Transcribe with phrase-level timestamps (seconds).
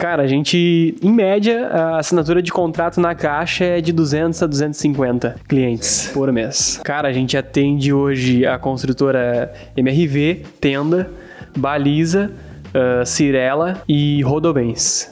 [0.00, 4.46] Cara, a gente, em média, a assinatura de contrato na caixa é de 200 a
[4.46, 6.80] 250 clientes por mês.
[6.84, 11.10] Cara, a gente atende hoje a construtora MRV, Tenda,
[11.56, 12.30] Baliza,
[12.68, 15.10] uh, Cirela e Rodobens.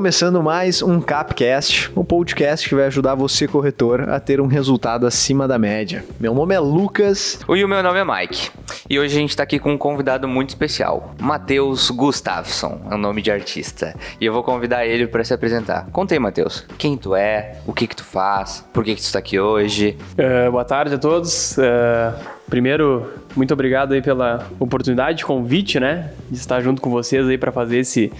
[0.00, 5.06] Começando mais um Capcast, um podcast que vai ajudar você, corretor, a ter um resultado
[5.06, 6.02] acima da média.
[6.18, 7.38] Meu nome é Lucas.
[7.46, 8.50] E o meu nome é Mike.
[8.88, 12.96] E hoje a gente está aqui com um convidado muito especial, Matheus Gustafsson, é o
[12.96, 13.94] nome de artista.
[14.18, 15.86] E eu vou convidar ele para se apresentar.
[15.92, 19.04] Conta aí, Matheus, quem tu é, o que que tu faz, por que que tu
[19.04, 19.98] está aqui hoje.
[20.14, 21.58] Uh, boa tarde a todos.
[21.58, 23.06] Uh, primeiro,
[23.36, 27.52] muito obrigado aí pela oportunidade, de convite, né, de estar junto com vocês aí para
[27.52, 28.10] fazer esse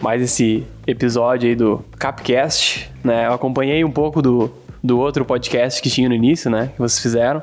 [0.00, 3.26] mais esse episódio aí do Capcast, né?
[3.26, 4.50] Eu acompanhei um pouco do,
[4.82, 6.70] do outro podcast que tinha no início, né?
[6.74, 7.42] Que vocês fizeram.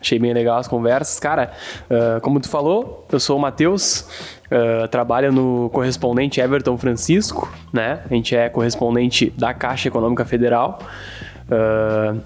[0.00, 1.20] Achei bem legal as conversas.
[1.20, 1.52] Cara,
[1.90, 4.08] uh, como tu falou, eu sou o Matheus,
[4.50, 8.00] uh, trabalho no correspondente Everton Francisco, né?
[8.10, 10.78] A gente é correspondente da Caixa Econômica Federal.
[11.50, 12.20] Uh,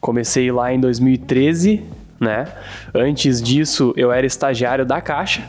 [0.00, 1.82] comecei lá em 2013,
[2.20, 2.46] né?
[2.94, 5.42] Antes disso, eu era estagiário da Caixa.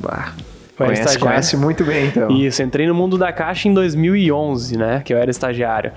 [0.00, 0.32] Bah.
[0.86, 2.30] Conhece, conhece muito bem, então.
[2.30, 5.02] Isso, entrei no mundo da Caixa em 2011, né?
[5.04, 5.92] Que eu era estagiário.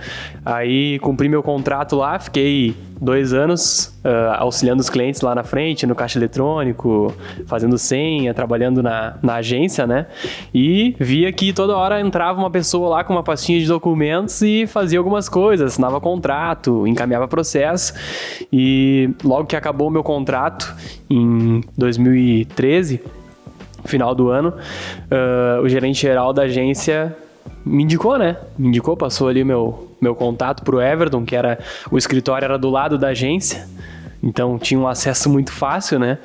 [0.45, 5.85] Aí cumpri meu contrato lá, fiquei dois anos uh, auxiliando os clientes lá na frente,
[5.85, 7.13] no caixa eletrônico,
[7.45, 10.07] fazendo senha, trabalhando na, na agência, né?
[10.53, 14.65] E via que toda hora entrava uma pessoa lá com uma pastinha de documentos e
[14.67, 17.93] fazia algumas coisas, assinava contrato, encaminhava processo.
[18.51, 20.73] E logo que acabou o meu contrato,
[21.09, 23.01] em 2013
[23.85, 27.15] final do ano, uh, o gerente geral da agência
[27.65, 28.37] me indicou, né?
[28.57, 31.59] Me indicou, passou ali meu, meu contato pro Everton, que era
[31.91, 33.67] o escritório era do lado da agência.
[34.21, 36.17] Então tinha um acesso muito fácil, né?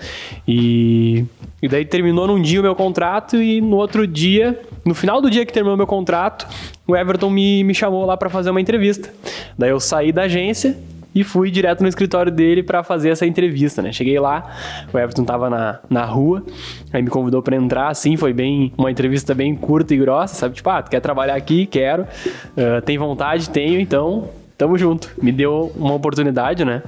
[0.48, 1.25] E,
[1.62, 5.31] e daí terminou num dia o meu contrato e no outro dia, no final do
[5.31, 6.47] dia que terminou o meu contrato,
[6.87, 9.12] o Everton me, me chamou lá para fazer uma entrevista.
[9.59, 10.78] Daí eu saí da agência
[11.15, 13.93] e fui direto no escritório dele para fazer essa entrevista, né?
[13.93, 14.50] Cheguei lá,
[14.93, 16.44] o Everton tava na, na rua,
[16.93, 20.54] aí me convidou para entrar, assim, foi bem uma entrevista bem curta e grossa, sabe?
[20.54, 21.66] Tipo, ah, tu quer trabalhar aqui?
[21.66, 22.03] Quero.
[22.03, 23.50] Uh, tem vontade?
[23.50, 25.10] Tenho, então tamo junto.
[25.22, 26.82] Me deu uma oportunidade, né?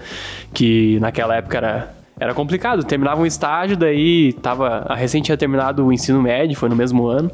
[0.52, 2.84] Que naquela época era era complicado.
[2.84, 4.84] Terminava um estágio, daí tava.
[4.88, 7.30] A recente tinha terminado o ensino médio, foi no mesmo ano.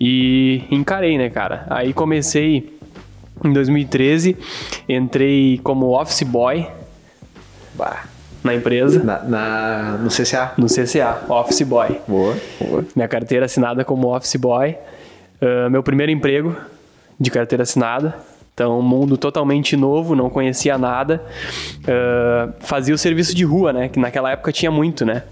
[0.00, 1.66] E encarei, né, cara?
[1.70, 2.75] Aí comecei
[3.44, 4.36] em 2013,
[4.88, 6.66] entrei como office boy
[7.74, 8.04] bah.
[8.42, 9.02] na empresa.
[9.02, 10.52] Na, na, no CCA?
[10.56, 12.00] No CCA, office boy.
[12.06, 12.84] Boa, boa.
[12.94, 14.76] Minha carteira assinada como office boy.
[15.40, 16.56] Uh, meu primeiro emprego
[17.18, 18.14] de carteira assinada.
[18.54, 21.22] Então, um mundo totalmente novo, não conhecia nada.
[21.80, 23.88] Uh, fazia o serviço de rua, né?
[23.88, 25.24] Que naquela época tinha muito, né?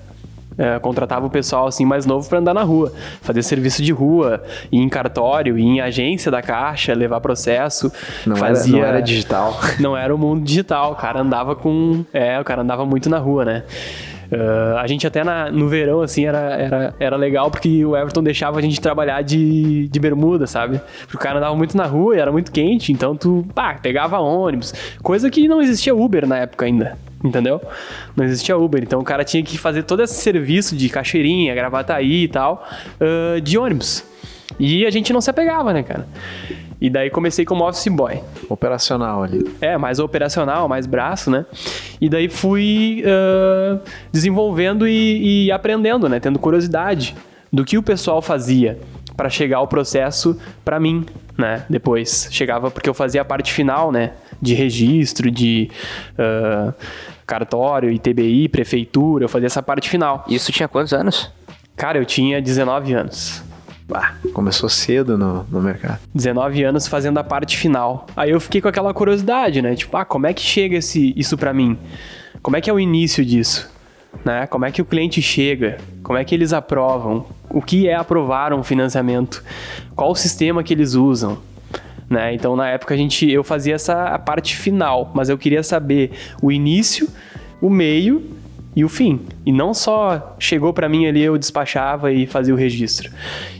[0.57, 4.43] É, contratava o pessoal assim mais novo para andar na rua, fazer serviço de rua,
[4.71, 7.93] ir em cartório, ir em agência da caixa, levar processo.
[8.25, 8.77] Não, fazia...
[8.77, 9.61] era, não era digital.
[9.81, 12.05] Não era o mundo digital, o cara andava com.
[12.13, 13.63] É, o cara andava muito na rua, né?
[14.33, 18.23] Uh, a gente até na, no verão, assim, era, era, era legal porque o Everton
[18.23, 20.81] deixava a gente trabalhar de, de bermuda, sabe?
[21.03, 24.19] Porque o cara andava muito na rua e era muito quente, então tu, pá, pegava
[24.19, 24.73] ônibus.
[25.03, 27.61] Coisa que não existia Uber na época ainda entendeu?
[28.15, 32.25] Não existia Uber, então o cara tinha que fazer todo esse serviço de caixeirinha, gravataí
[32.25, 32.69] e tal,
[33.01, 34.05] uh, de ônibus.
[34.61, 36.07] E a gente não se apegava, né, cara?
[36.81, 38.21] E daí comecei como office boy.
[38.49, 39.43] Operacional ali.
[39.61, 41.47] É, mais operacional, mais braço, né?
[42.01, 43.81] E daí fui uh,
[44.13, 46.21] desenvolvendo e, e aprendendo, né?
[46.21, 47.17] Tendo curiosidade
[47.51, 48.79] do que o pessoal fazia
[49.17, 51.07] para chegar ao processo para mim,
[51.39, 51.65] né?
[51.71, 54.13] Depois chegava porque eu fazia a parte final, né?
[54.43, 55.71] De registro, de
[56.19, 56.75] uh,
[57.27, 60.25] cartório, ITBI, prefeitura, eu fazia essa parte final.
[60.29, 61.31] Isso tinha quantos anos?
[61.77, 63.43] Cara, eu tinha 19 anos.
[63.87, 65.99] Bah, começou cedo no, no mercado.
[66.15, 68.07] 19 anos fazendo a parte final.
[68.17, 69.75] Aí eu fiquei com aquela curiosidade, né?
[69.75, 71.79] Tipo, ah, como é que chega esse, isso para mim?
[72.41, 73.71] Como é que é o início disso?
[74.25, 74.47] Né?
[74.47, 75.79] Como é que o cliente chega?
[76.03, 77.27] Como é que eles aprovam?
[77.51, 79.45] O que é aprovar um financiamento?
[79.95, 81.39] Qual o sistema que eles usam?
[82.09, 82.35] Né?
[82.35, 86.13] Então, na época, a gente, eu fazia essa a parte final, mas eu queria saber
[86.43, 87.09] o início,
[87.61, 88.23] o meio
[88.77, 89.21] e o fim.
[89.47, 93.11] E não só chegou para mim ali, eu despachava e fazia o registro.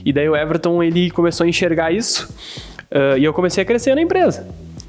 [0.03, 2.33] E daí o Everton, ele começou a enxergar isso
[2.91, 4.45] uh, e eu comecei a crescer na empresa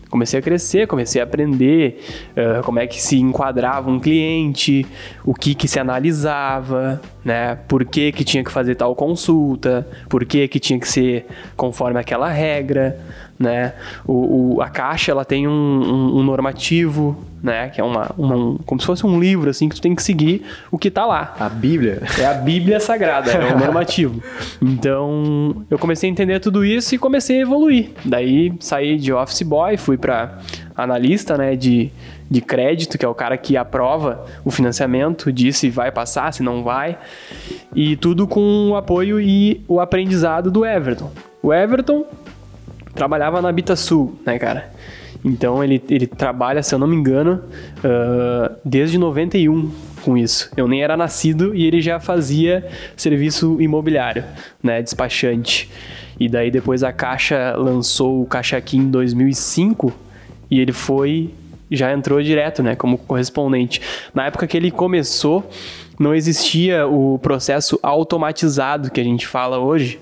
[0.08, 2.00] comecei a crescer, comecei a aprender
[2.32, 4.86] uh, como é que se enquadrava um cliente,
[5.24, 7.58] o que que se analisava, né?
[7.68, 11.26] Por que que tinha que fazer tal consulta, por que que tinha que ser
[11.56, 12.98] conforme aquela regra,
[13.38, 13.74] né?
[14.06, 17.68] O, o, a caixa ela tem um, um, um normativo, né?
[17.68, 20.02] Que é uma, uma um, como se fosse um livro assim que tu tem que
[20.02, 21.34] seguir o que tá lá.
[21.38, 22.02] A Bíblia?
[22.18, 24.22] É a Bíblia Sagrada, é o normativo.
[24.60, 27.90] Então eu comecei a entender tudo isso e comecei a evoluir.
[28.04, 30.38] Daí saí de office boy, fui para
[30.76, 31.56] analista, né?
[31.56, 31.90] De
[32.28, 36.42] de crédito, que é o cara que aprova o financiamento, diz se vai passar, se
[36.42, 36.98] não vai.
[37.74, 41.10] E tudo com o apoio e o aprendizado do Everton.
[41.42, 42.04] O Everton
[42.96, 44.72] trabalhava na Habitasul, né, cara?
[45.24, 47.42] Então ele, ele trabalha, se eu não me engano,
[47.78, 49.70] uh, desde 91
[50.02, 50.50] com isso.
[50.56, 52.66] Eu nem era nascido e ele já fazia
[52.96, 54.24] serviço imobiliário,
[54.62, 55.70] né, despachante.
[56.18, 59.92] E daí depois a Caixa lançou o Caixa Aqui em 2005
[60.50, 61.34] e ele foi
[61.68, 63.80] já entrou direto, né, como correspondente.
[64.14, 65.48] Na época que ele começou,
[65.98, 69.98] não existia o processo automatizado que a gente fala hoje.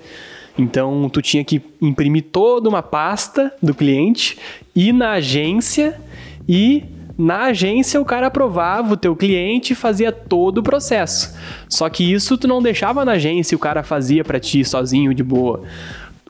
[0.57, 4.39] Então, tu tinha que imprimir toda uma pasta do cliente,
[4.75, 6.01] ir na agência
[6.49, 6.85] e
[7.17, 11.37] na agência o cara aprovava o teu cliente e fazia todo o processo.
[11.69, 15.23] Só que isso tu não deixava na agência o cara fazia para ti sozinho de
[15.23, 15.63] boa.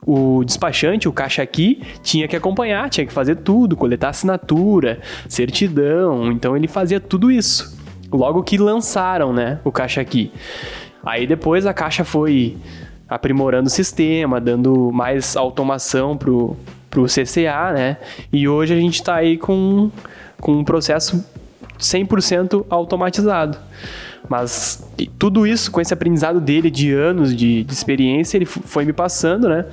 [0.05, 6.31] O despachante, o caixa aqui, tinha que acompanhar, tinha que fazer tudo, coletar assinatura, certidão,
[6.31, 7.75] então ele fazia tudo isso.
[8.11, 10.31] Logo que lançaram, né, o caixa aqui.
[11.03, 12.55] Aí depois a caixa foi
[13.09, 16.55] aprimorando o sistema, dando mais automação pro,
[16.89, 17.97] pro CCA, né?
[18.31, 19.91] E hoje a gente está aí com,
[20.39, 21.23] com um processo
[21.79, 23.57] 100% automatizado.
[24.27, 24.83] Mas
[25.19, 29.47] tudo isso, com esse aprendizado dele de anos de, de experiência, ele foi me passando,
[29.47, 29.65] né?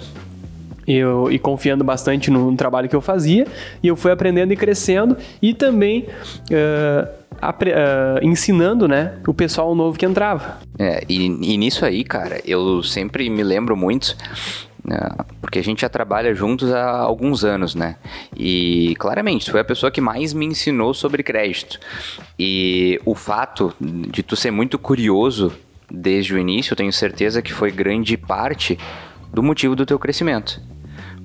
[0.87, 3.47] Eu, e confiando bastante no, no, trabalho que eu fazia,
[3.83, 6.07] e eu fui aprendendo e crescendo, e também
[6.51, 10.59] uh, uh, ensinando, né, o pessoal novo que entrava.
[10.79, 14.17] É, e, e nisso aí, cara, eu sempre me lembro muito
[14.85, 14.99] né,
[15.41, 17.97] porque a gente já trabalha juntos há alguns anos, né?
[18.37, 21.79] E claramente, tu foi a pessoa que mais me ensinou sobre crédito.
[22.39, 25.53] E o fato de tu ser muito curioso
[25.91, 28.79] desde o início, eu tenho certeza que foi grande parte
[29.33, 30.61] do motivo do teu crescimento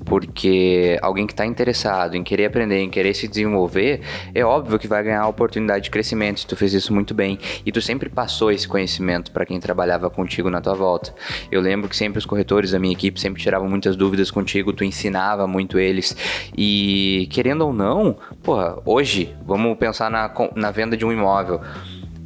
[0.08, 4.02] porque alguém que está interessado em querer aprender, em querer se desenvolver,
[4.34, 6.46] é óbvio que vai ganhar a oportunidade de crescimento.
[6.48, 10.50] Tu fez isso muito bem e tu sempre passou esse conhecimento para quem trabalhava contigo
[10.50, 11.14] na tua volta.
[11.52, 14.84] Eu lembro que sempre os corretores da minha equipe sempre tiravam muitas dúvidas contigo, tu
[14.84, 16.16] ensinava muito eles
[16.58, 21.62] e querendo ou não, porra, hoje vamos pensar na, na venda de um imóvel.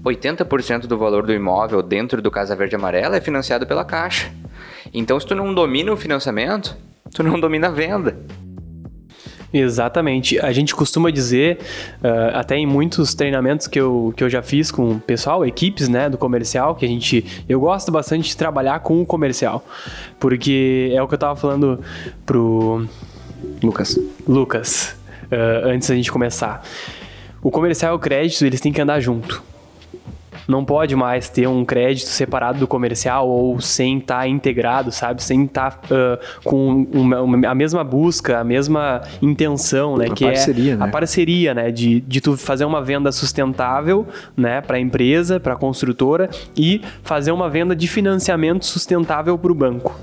[0.03, 4.31] 80% do valor do imóvel dentro do Casa Verde Amarela é financiado pela Caixa.
[4.93, 6.75] Então, se tu não domina o financiamento,
[7.13, 8.17] tu não domina a venda.
[9.53, 10.39] Exatamente.
[10.39, 11.59] A gente costuma dizer,
[12.01, 15.89] uh, até em muitos treinamentos que eu, que eu já fiz com o pessoal, equipes
[15.89, 17.43] né, do comercial, que a gente.
[17.49, 19.65] Eu gosto bastante de trabalhar com o comercial.
[20.19, 21.79] Porque é o que eu tava falando
[22.25, 22.85] pro.
[23.61, 23.99] Lucas.
[24.27, 26.63] Lucas, uh, antes da gente começar.
[27.43, 29.50] O comercial e o crédito, eles têm que andar junto
[30.47, 35.23] não pode mais ter um crédito separado do comercial ou sem estar tá integrado, sabe?
[35.23, 40.07] Sem estar tá, uh, com uma, uma, a mesma busca, a mesma intenção, né?
[40.09, 40.85] A que parceria, é né?
[40.85, 41.71] a parceria, né?
[41.71, 44.61] De, de tu fazer uma venda sustentável, né?
[44.61, 49.55] Para a empresa, para a construtora e fazer uma venda de financiamento sustentável para o
[49.55, 49.99] banco.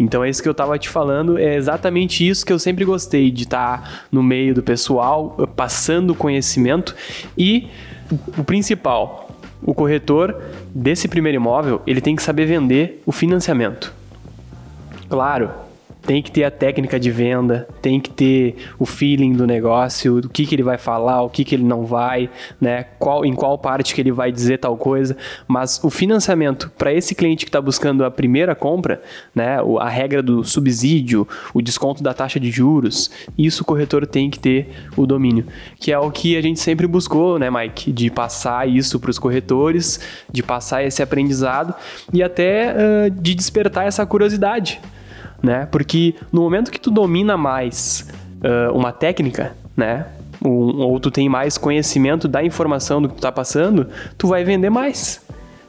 [0.00, 3.30] Então é isso que eu estava te falando, é exatamente isso que eu sempre gostei
[3.30, 6.96] de estar tá no meio do pessoal, passando conhecimento
[7.36, 7.68] e
[8.38, 9.29] o principal,
[9.62, 10.40] o corretor
[10.74, 13.92] desse primeiro imóvel, ele tem que saber vender o financiamento.
[15.08, 15.50] Claro,
[16.02, 20.28] tem que ter a técnica de venda, tem que ter o feeling do negócio, o
[20.28, 22.30] que, que ele vai falar, o que, que ele não vai,
[22.60, 22.84] né?
[22.98, 25.16] Qual, em qual parte que ele vai dizer tal coisa.
[25.46, 29.02] Mas o financiamento para esse cliente que está buscando a primeira compra,
[29.34, 29.58] né?
[29.78, 34.38] A regra do subsídio, o desconto da taxa de juros, isso o corretor tem que
[34.38, 35.46] ter o domínio.
[35.78, 37.92] Que é o que a gente sempre buscou, né, Mike?
[37.92, 41.74] De passar isso para os corretores, de passar esse aprendizado
[42.12, 44.80] e até uh, de despertar essa curiosidade
[45.42, 45.66] né?
[45.70, 48.08] Porque no momento que tu domina mais
[48.44, 50.06] uh, uma técnica, né?
[50.44, 54.42] Um, ou tu tem mais conhecimento da informação do que tu tá passando, tu vai
[54.42, 55.22] vender mais.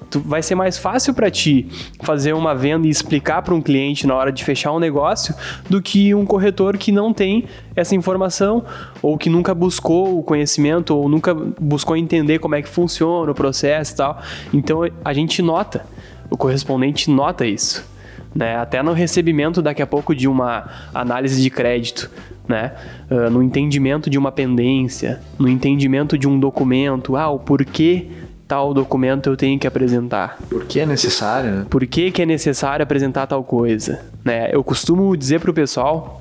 [0.10, 1.70] Tu, vai ser mais fácil para ti
[2.04, 5.34] fazer uma venda e explicar para um cliente na hora de fechar um negócio
[5.70, 8.64] do que um corretor que não tem essa informação
[9.02, 13.36] ou que nunca buscou o conhecimento ou nunca buscou entender como é que funciona o
[13.36, 14.22] processo e tal.
[14.54, 15.86] Então a gente nota,
[16.30, 17.91] o correspondente nota isso
[18.34, 18.58] né?
[18.58, 22.10] Até no recebimento daqui a pouco de uma análise de crédito,
[22.48, 22.74] né?
[23.10, 28.08] Uh, no entendimento de uma pendência, no entendimento de um documento, ah, o porquê
[28.48, 30.38] tal documento eu tenho que apresentar.
[30.50, 31.52] Por que é necessário?
[31.52, 31.66] Né?
[31.70, 34.02] Por que, que é necessário apresentar tal coisa?
[34.26, 34.50] Né?
[34.52, 36.21] Eu costumo dizer para o pessoal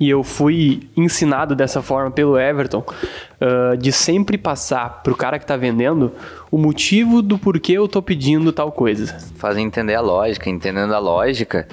[0.00, 2.84] e eu fui ensinado dessa forma pelo Everton,
[3.40, 6.12] uh, de sempre passar pro cara que tá vendendo
[6.50, 9.16] o motivo do porquê eu tô pedindo tal coisa.
[9.36, 11.66] Fazer entender a lógica, entendendo a lógica,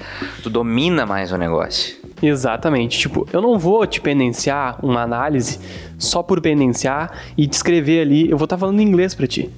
[0.43, 1.97] tu domina mais o negócio.
[2.21, 2.99] Exatamente.
[2.99, 5.59] Tipo, eu não vou te pendenciar uma análise
[5.97, 8.29] só por pendenciar e descrever ali.
[8.29, 9.49] Eu vou estar tá falando inglês para ti.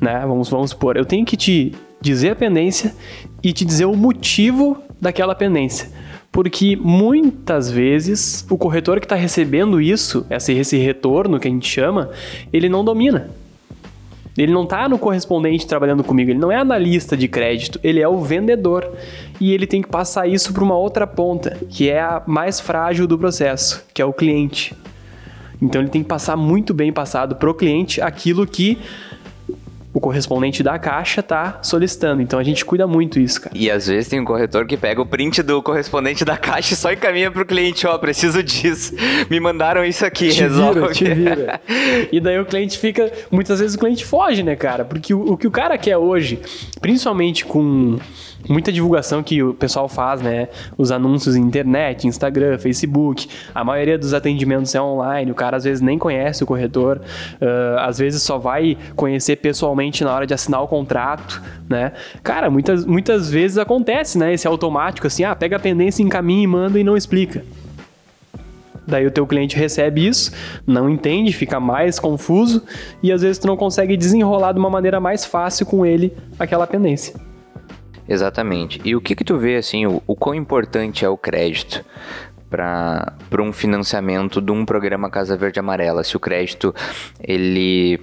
[0.00, 0.24] Né?
[0.26, 0.96] Vamos, vamos supor.
[0.96, 2.94] Eu tenho que te dizer a pendência
[3.42, 5.88] e te dizer o motivo daquela pendência.
[6.34, 11.68] Porque muitas vezes o corretor que está recebendo isso, esse, esse retorno que a gente
[11.68, 12.10] chama,
[12.52, 13.30] ele não domina.
[14.36, 18.08] Ele não está no correspondente trabalhando comigo, ele não é analista de crédito, ele é
[18.08, 18.90] o vendedor.
[19.40, 23.06] E ele tem que passar isso para uma outra ponta, que é a mais frágil
[23.06, 24.74] do processo, que é o cliente.
[25.62, 28.76] Então ele tem que passar muito bem passado para o cliente aquilo que
[29.94, 32.20] o correspondente da caixa tá solicitando.
[32.20, 33.56] Então a gente cuida muito isso, cara.
[33.56, 36.76] E às vezes tem um corretor que pega o print do correspondente da caixa e
[36.76, 38.92] só encaminha pro cliente, ó, oh, preciso disso.
[39.30, 40.80] Me mandaram isso aqui, te resolve.
[40.80, 41.60] Vira, te vira.
[42.10, 44.84] e daí o cliente fica, muitas vezes o cliente foge, né, cara?
[44.84, 46.40] Porque o, o que o cara quer hoje,
[46.80, 47.96] principalmente com
[48.48, 50.48] muita divulgação que o pessoal faz, né?
[50.76, 53.28] Os anúncios em internet, Instagram, Facebook.
[53.54, 55.30] A maioria dos atendimentos é online.
[55.30, 60.04] O cara às vezes nem conhece o corretor, uh, às vezes só vai conhecer pessoalmente
[60.04, 61.92] na hora de assinar o contrato, né?
[62.22, 64.32] Cara, muitas, muitas vezes acontece, né?
[64.32, 67.44] Esse automático assim, ah, pega a pendência, encaminha e manda e não explica.
[68.86, 70.30] Daí o teu cliente recebe isso,
[70.66, 72.62] não entende, fica mais confuso
[73.02, 76.66] e às vezes tu não consegue desenrolar de uma maneira mais fácil com ele aquela
[76.66, 77.14] pendência.
[78.08, 78.80] Exatamente.
[78.84, 81.84] E o que que tu vê, assim, o, o quão importante é o crédito
[82.50, 86.04] para um financiamento de um programa Casa Verde Amarela?
[86.04, 86.74] Se o crédito,
[87.20, 87.98] ele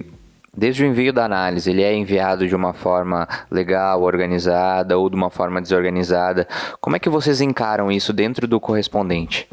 [0.55, 5.15] desde o envio da análise, ele é enviado de uma forma legal, organizada ou de
[5.15, 6.48] uma forma desorganizada.
[6.79, 9.48] Como é que vocês encaram isso dentro do correspondente?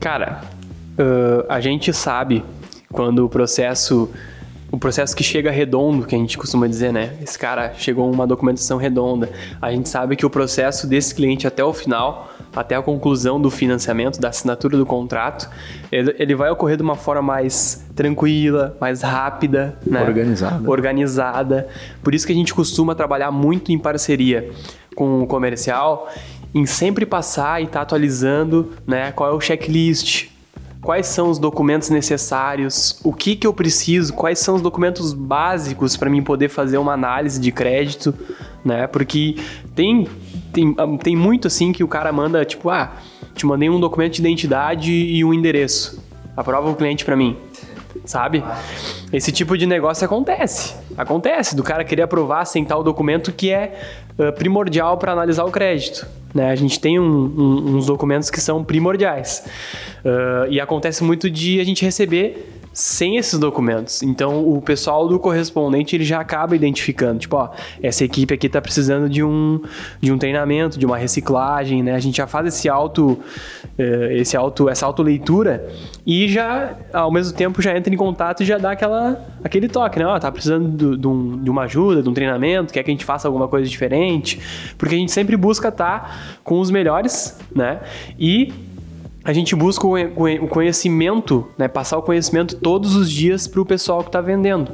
[0.00, 0.40] Cara,
[0.98, 2.44] uh, a gente sabe
[2.90, 4.10] quando o processo
[4.70, 7.16] o processo que chega redondo, que a gente costuma dizer, né?
[7.22, 9.30] Esse cara chegou uma documentação redonda.
[9.62, 13.50] A gente sabe que o processo desse cliente até o final, até a conclusão do
[13.50, 15.48] financiamento, da assinatura do contrato,
[15.90, 20.02] ele, ele vai ocorrer de uma forma mais tranquila, mais rápida, né?
[20.02, 20.70] Organizada.
[20.70, 21.68] Organizada.
[22.02, 24.50] Por isso que a gente costuma trabalhar muito em parceria
[24.94, 26.10] com o comercial,
[26.54, 29.12] em sempre passar e estar tá atualizando, né?
[29.12, 30.28] Qual é o checklist,
[30.80, 35.96] quais são os documentos necessários, o que, que eu preciso, quais são os documentos básicos
[35.96, 38.14] para mim poder fazer uma análise de crédito,
[38.64, 38.86] né?
[38.86, 39.36] Porque
[39.74, 40.06] tem,
[40.52, 42.92] tem, tem muito assim que o cara manda, tipo, ah,
[43.34, 46.02] te mandei um documento de identidade e um endereço.
[46.36, 47.36] Aprova o cliente para mim
[48.04, 48.42] sabe?
[49.12, 50.74] Esse tipo de negócio acontece.
[50.96, 53.78] Acontece do cara querer aprovar sem tal documento que é
[54.18, 56.06] uh, primordial para analisar o crédito.
[56.34, 56.50] Né?
[56.50, 59.44] A gente tem um, um, uns documentos que são primordiais.
[60.04, 64.04] Uh, e acontece muito de a gente receber sem esses documentos.
[64.04, 67.50] Então, o pessoal do correspondente ele já acaba identificando, tipo, ó,
[67.82, 69.60] essa equipe aqui está precisando de um,
[70.00, 71.96] de um treinamento, de uma reciclagem, né?
[71.96, 73.18] A gente já faz esse auto,
[73.78, 75.68] esse auto, essa auto leitura
[76.04, 79.98] e já, ao mesmo tempo, já entra em contato e já dá aquela, aquele toque,
[79.98, 80.06] né?
[80.06, 82.94] Ó, tá precisando de, de, um, de uma ajuda, de um treinamento, quer que a
[82.94, 84.40] gente faça alguma coisa diferente,
[84.76, 86.10] porque a gente sempre busca estar tá
[86.42, 87.80] com os melhores, né?
[88.18, 88.52] E
[89.24, 94.00] a gente busca o conhecimento, né, passar o conhecimento todos os dias para o pessoal
[94.00, 94.72] que está vendendo.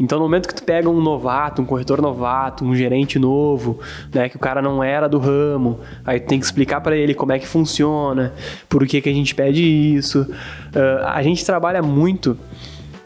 [0.00, 3.78] Então, no momento que tu pega um novato, um corretor novato, um gerente novo,
[4.10, 7.12] né, que o cara não era do ramo, aí tu tem que explicar para ele
[7.12, 8.32] como é que funciona,
[8.66, 10.22] por que, que a gente pede isso.
[10.22, 12.34] Uh, a gente trabalha muito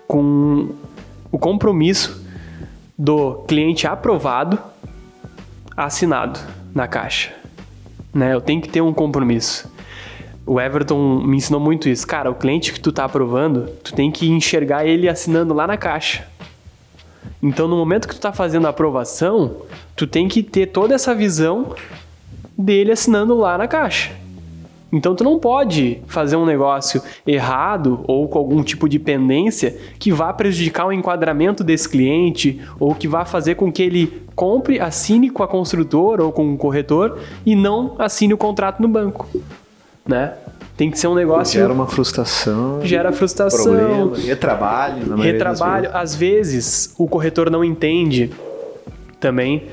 [0.07, 0.69] com
[1.33, 2.25] o compromisso
[2.97, 4.57] do cliente aprovado,
[5.77, 6.39] assinado
[6.73, 7.33] na caixa.
[8.15, 8.33] Né?
[8.33, 9.69] Eu tenho que ter um compromisso.
[10.47, 12.07] O Everton me ensinou muito isso.
[12.07, 15.77] Cara, o cliente que tu tá aprovando, tu tem que enxergar ele assinando lá na
[15.77, 16.33] caixa.
[17.45, 19.57] Então, no momento que tu tá fazendo a aprovação,
[19.95, 21.75] tu tem que ter toda essa visão
[22.57, 24.13] dele assinando lá na caixa.
[24.91, 30.11] Então, tu não pode fazer um negócio errado ou com algum tipo de pendência que
[30.11, 35.29] vá prejudicar o enquadramento desse cliente ou que vá fazer com que ele compre, assine
[35.29, 39.29] com a construtora ou com o corretor e não assine o contrato no banco
[40.07, 40.35] né?
[40.76, 41.61] Tem que ser um negócio.
[41.61, 42.81] Gera uma frustração.
[42.85, 44.09] Gera frustração.
[44.09, 45.07] Problema, retrabalho.
[45.07, 45.83] Na retrabalho.
[45.85, 45.97] Vezes.
[45.97, 48.31] Às vezes o corretor não entende
[49.21, 49.69] também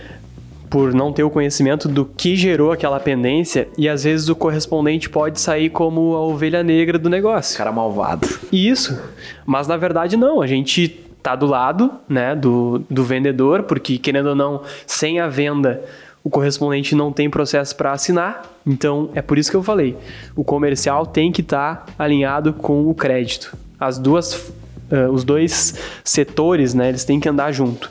[0.70, 5.10] por não ter o conhecimento do que gerou aquela pendência e às vezes o correspondente
[5.10, 7.58] pode sair como a ovelha negra do negócio.
[7.58, 8.26] Cara malvado.
[8.52, 8.98] Isso.
[9.46, 10.88] Mas na verdade não, a gente
[11.22, 15.84] tá do lado, né, do, do vendedor, porque querendo ou não, sem a venda
[16.24, 19.98] o correspondente não tem processo para assinar, então é por isso que eu falei.
[20.36, 23.56] O comercial tem que estar tá alinhado com o crédito.
[23.80, 24.52] As duas,
[24.92, 27.90] uh, os dois setores, né, eles têm que andar junto.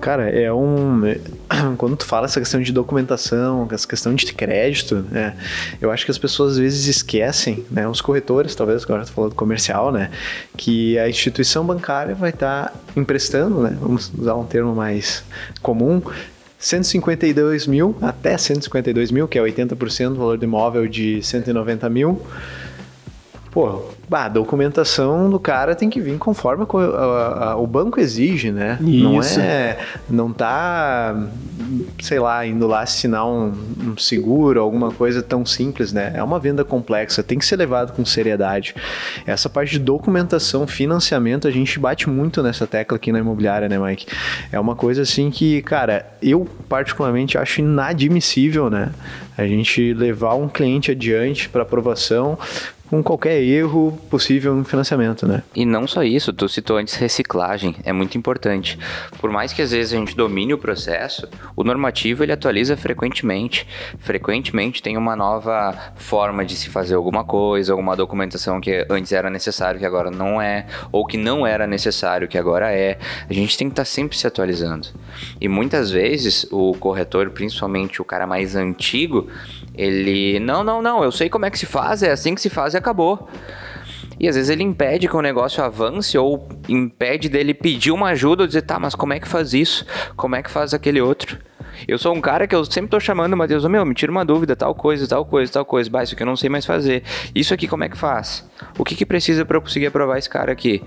[0.00, 1.02] Cara, é um.
[1.76, 5.36] Quando tu fala essa questão de documentação, essa questão de crédito, né?
[5.78, 7.86] Eu acho que as pessoas às vezes esquecem, né?
[7.86, 10.10] Os corretores, talvez, agora tu falou do comercial, né?
[10.56, 13.76] Que a instituição bancária vai estar tá emprestando, né?
[13.78, 15.22] Vamos usar um termo mais
[15.60, 16.00] comum,
[16.60, 22.20] 152 mil até 152 mil, que é 80% do valor do imóvel de 190 mil.
[23.50, 28.52] Pô, a documentação do cara tem que vir conforme a, a, a, o banco exige,
[28.52, 28.78] né?
[28.80, 29.38] Isso.
[29.38, 29.78] Não é.
[30.08, 31.16] Não tá,
[32.00, 33.52] sei lá, indo lá assinar um,
[33.82, 36.12] um, seguro, alguma coisa tão simples, né?
[36.14, 38.72] É uma venda complexa, tem que ser levado com seriedade.
[39.26, 43.78] Essa parte de documentação, financiamento, a gente bate muito nessa tecla aqui na imobiliária, né,
[43.80, 44.06] Mike?
[44.52, 48.90] É uma coisa assim que, cara, eu particularmente acho inadmissível, né?
[49.36, 52.38] A gente levar um cliente adiante para aprovação
[52.90, 55.44] com qualquer erro possível no financiamento, né?
[55.54, 58.76] E não só isso, tu citou antes reciclagem, é muito importante.
[59.20, 63.64] Por mais que às vezes a gente domine o processo, o normativo ele atualiza frequentemente.
[64.00, 69.30] Frequentemente tem uma nova forma de se fazer alguma coisa, alguma documentação que antes era
[69.30, 72.98] necessário que agora não é, ou que não era necessário que agora é.
[73.28, 74.88] A gente tem que estar tá sempre se atualizando.
[75.40, 79.28] E muitas vezes o corretor, principalmente o cara mais antigo,
[79.74, 82.50] ele, não, não, não, eu sei como é que se faz, é assim que se
[82.50, 83.28] faz e acabou.
[84.18, 88.42] E às vezes ele impede que o negócio avance ou impede dele pedir uma ajuda
[88.42, 89.86] ou dizer, tá, mas como é que faz isso?
[90.14, 91.38] Como é que faz aquele outro?
[91.88, 94.24] Eu sou um cara que eu sempre tô chamando o Matheus, meu, me tira uma
[94.24, 95.88] dúvida, tal coisa, tal coisa, tal coisa.
[95.88, 97.02] Bah, isso aqui eu não sei mais fazer.
[97.34, 98.46] Isso aqui como é que faz?
[98.78, 100.82] O que que precisa para eu conseguir aprovar esse cara aqui?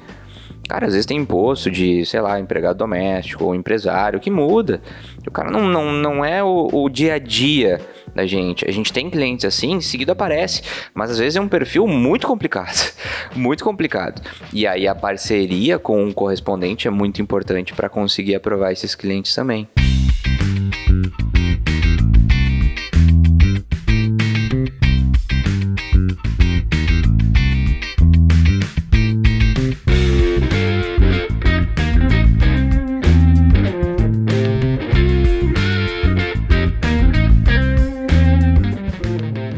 [0.69, 4.81] Cara, às vezes tem imposto de, sei lá, empregado doméstico ou empresário que muda.
[5.27, 7.79] O cara não, não, não é o, o dia a dia
[8.13, 8.67] da gente.
[8.67, 10.61] A gente tem clientes assim, em seguida aparece,
[10.93, 12.93] mas às vezes é um perfil muito complicado,
[13.35, 14.21] muito complicado.
[14.51, 19.33] E aí a parceria com um correspondente é muito importante para conseguir aprovar esses clientes
[19.33, 19.67] também.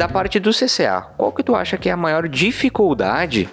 [0.08, 3.50] Parte do CCA, qual que tu acha que é a maior dificuldade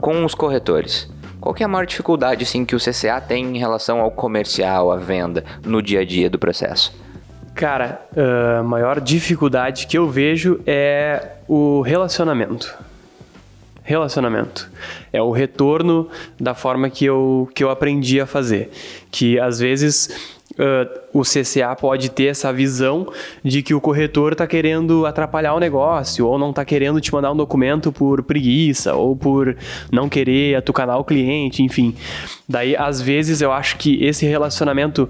[0.00, 1.10] com os corretores?
[1.40, 4.90] Qual que é a maior dificuldade assim, que o CCA tem em relação ao comercial,
[4.90, 6.94] à venda, no dia a dia do processo?
[7.54, 8.00] Cara,
[8.58, 12.74] a maior dificuldade que eu vejo é o relacionamento.
[13.82, 14.70] Relacionamento.
[15.12, 16.08] É o retorno
[16.40, 18.70] da forma que eu, que eu aprendi a fazer.
[19.10, 23.08] Que às vezes Uh, o CCA pode ter essa visão
[23.42, 27.32] de que o corretor está querendo atrapalhar o negócio, ou não está querendo te mandar
[27.32, 29.56] um documento por preguiça, ou por
[29.90, 31.96] não querer atucanar o cliente, enfim.
[32.48, 35.08] Daí, às vezes, eu acho que esse relacionamento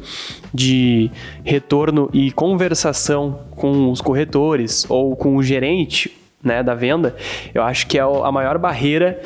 [0.52, 1.10] de
[1.44, 7.16] retorno e conversação com os corretores ou com o gerente né, da venda,
[7.52, 9.20] eu acho que é a maior barreira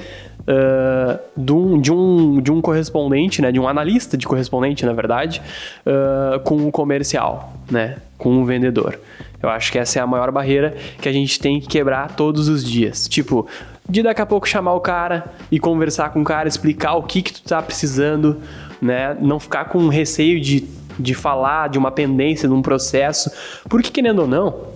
[0.49, 4.93] uh, de, um, de, um, de um correspondente, né, de um analista de correspondente, na
[4.93, 5.43] verdade,
[5.87, 8.99] uh, com o comercial, né, com o vendedor.
[9.41, 12.49] Eu acho que essa é a maior barreira que a gente tem que quebrar todos
[12.49, 13.07] os dias.
[13.07, 13.47] Tipo,
[13.89, 17.23] de daqui a pouco chamar o cara e conversar com o cara, explicar o que
[17.23, 18.39] que tu tá precisando,
[18.83, 19.17] né?
[19.21, 20.67] Não ficar com receio de,
[20.99, 23.31] de falar de uma pendência, de um processo.
[23.69, 24.67] Porque, querendo ou não,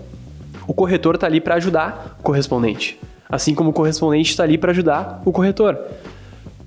[0.64, 4.70] o corretor tá ali para ajudar o correspondente assim como o correspondente está ali para
[4.72, 5.78] ajudar o corretor.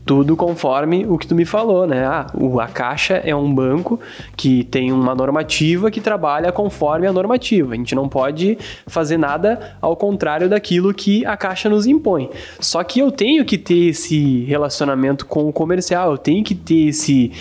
[0.05, 2.05] Tudo conforme o que tu me falou, né?
[2.05, 2.27] Ah,
[2.61, 3.99] a Caixa é um banco
[4.37, 7.73] que tem uma normativa que trabalha conforme a normativa.
[7.73, 12.29] A gente não pode fazer nada ao contrário daquilo que a Caixa nos impõe.
[12.59, 16.89] Só que eu tenho que ter esse relacionamento com o comercial, eu tenho que ter
[16.89, 17.31] esse,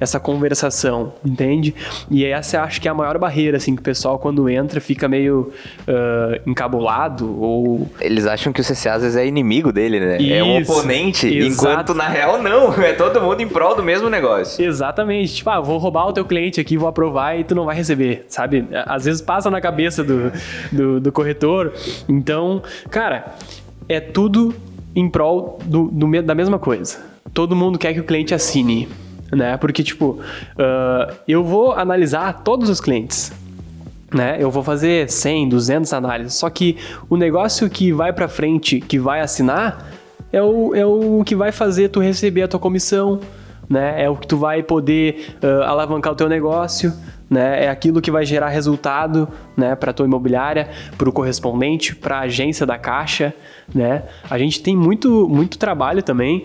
[0.00, 1.74] essa conversação, entende?
[2.10, 5.08] E essa acho que é a maior barreira, assim, que o pessoal quando entra fica
[5.08, 7.88] meio uh, encabulado ou...
[8.00, 10.16] Eles acham que o CCA às vezes é inimigo dele, né?
[10.18, 14.08] Isso, é um oponente, enquanto na real não, é todo mundo em prol do mesmo
[14.08, 14.64] negócio.
[14.64, 17.74] Exatamente, tipo, ah, vou roubar o teu cliente aqui, vou aprovar e tu não vai
[17.74, 18.66] receber, sabe?
[18.86, 20.32] Às vezes passa na cabeça do,
[20.72, 21.72] do, do corretor,
[22.08, 23.34] então, cara,
[23.88, 24.54] é tudo
[24.94, 26.98] em prol do, do, da mesma coisa.
[27.32, 28.88] Todo mundo quer que o cliente assine
[29.34, 29.56] né?
[29.56, 30.20] Porque, tipo,
[30.52, 33.32] uh, eu vou analisar todos os clientes,
[34.12, 34.36] né?
[34.38, 36.34] Eu vou fazer 100, 200 análises.
[36.34, 36.76] Só que
[37.08, 39.93] o negócio que vai para frente, que vai assinar,
[40.34, 43.20] é o, é o que vai fazer tu receber a tua comissão,
[43.68, 44.02] né?
[44.02, 46.92] É o que tu vai poder uh, alavancar o teu negócio,
[47.30, 47.64] né?
[47.64, 50.68] É aquilo que vai gerar resultado, né, para tua imobiliária,
[50.98, 53.32] para o correspondente, para a agência da Caixa,
[53.74, 54.04] né?
[54.28, 56.44] A gente tem muito muito trabalho também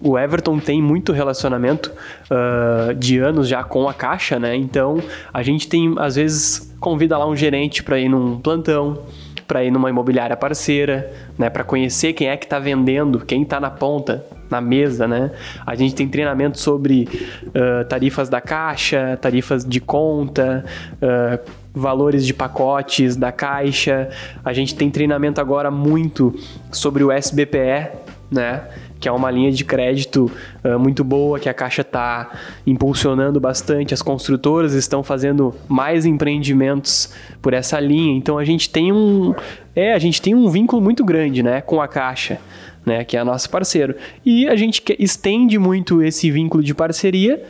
[0.00, 1.90] o Everton tem muito relacionamento
[2.30, 4.54] uh, de anos já com a Caixa, né?
[4.54, 9.04] Então a gente tem, às vezes, convida lá um gerente para ir num plantão,
[9.46, 11.48] para ir numa imobiliária parceira, né?
[11.48, 15.30] Para conhecer quem é que está vendendo, quem está na ponta, na mesa, né?
[15.66, 17.08] A gente tem treinamento sobre
[17.46, 20.64] uh, tarifas da Caixa, tarifas de conta.
[20.94, 24.08] Uh, valores de pacotes da caixa.
[24.42, 26.34] A gente tem treinamento agora muito
[26.72, 27.90] sobre o SBPE,
[28.30, 28.62] né?
[28.98, 30.30] Que é uma linha de crédito
[30.64, 32.30] uh, muito boa, que a Caixa está
[32.66, 38.16] impulsionando bastante, as construtoras estão fazendo mais empreendimentos por essa linha.
[38.16, 39.34] Então a gente tem um,
[39.74, 42.38] é, a gente tem um vínculo muito grande, né, com a Caixa.
[42.84, 43.96] Né, que é nosso parceiro.
[44.24, 47.42] E a gente estende muito esse vínculo de parceria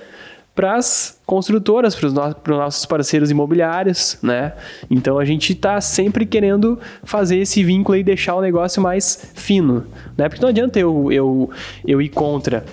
[0.57, 4.55] para as construtoras, para os no nossos parceiros imobiliários, né?
[4.91, 9.87] Então a gente está sempre querendo fazer esse vínculo e deixar o negócio mais fino,
[10.17, 10.31] né?
[10.31, 11.51] Porque não adianta eu, eu,
[11.87, 12.65] eu ir contra.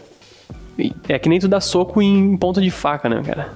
[1.08, 3.52] É que nem tu dá soco em ponta de faca, né, cara?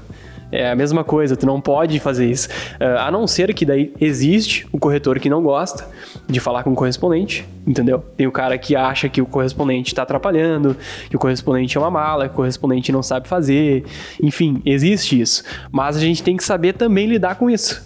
[0.51, 2.47] É a mesma coisa, tu não pode fazer isso.
[2.79, 5.87] Uh, a não ser que daí existe o corretor que não gosta
[6.27, 8.03] de falar com o correspondente, entendeu?
[8.15, 10.75] Tem o cara que acha que o correspondente está atrapalhando,
[11.09, 13.83] que o correspondente é uma mala, que o correspondente não sabe fazer.
[14.21, 15.43] Enfim, existe isso.
[15.71, 17.85] Mas a gente tem que saber também lidar com isso.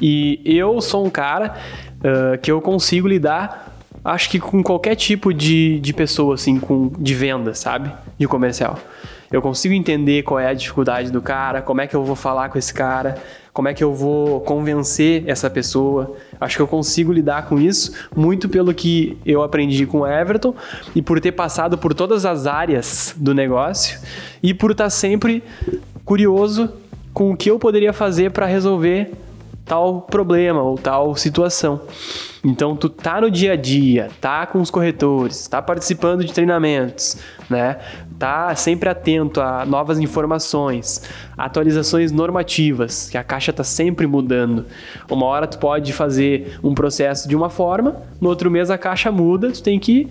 [0.00, 1.54] E eu sou um cara
[1.98, 3.70] uh, que eu consigo lidar
[4.04, 7.92] acho que com qualquer tipo de, de pessoa, assim, com, de venda, sabe?
[8.18, 8.78] De comercial.
[9.32, 12.50] Eu consigo entender qual é a dificuldade do cara, como é que eu vou falar
[12.50, 13.16] com esse cara,
[13.52, 16.14] como é que eu vou convencer essa pessoa.
[16.40, 20.54] Acho que eu consigo lidar com isso muito pelo que eu aprendi com o Everton
[20.94, 23.98] e por ter passado por todas as áreas do negócio
[24.42, 25.42] e por estar sempre
[26.04, 26.70] curioso
[27.12, 29.12] com o que eu poderia fazer para resolver
[29.64, 31.80] tal problema ou tal situação.
[32.44, 37.16] Então tu tá no dia a dia, tá com os corretores, tá participando de treinamentos,
[37.48, 37.78] né?
[38.18, 41.02] Tá sempre atento a novas informações,
[41.38, 44.66] atualizações normativas, que a caixa tá sempre mudando.
[45.08, 49.12] Uma hora tu pode fazer um processo de uma forma, no outro mês a caixa
[49.12, 50.08] muda, tu tem que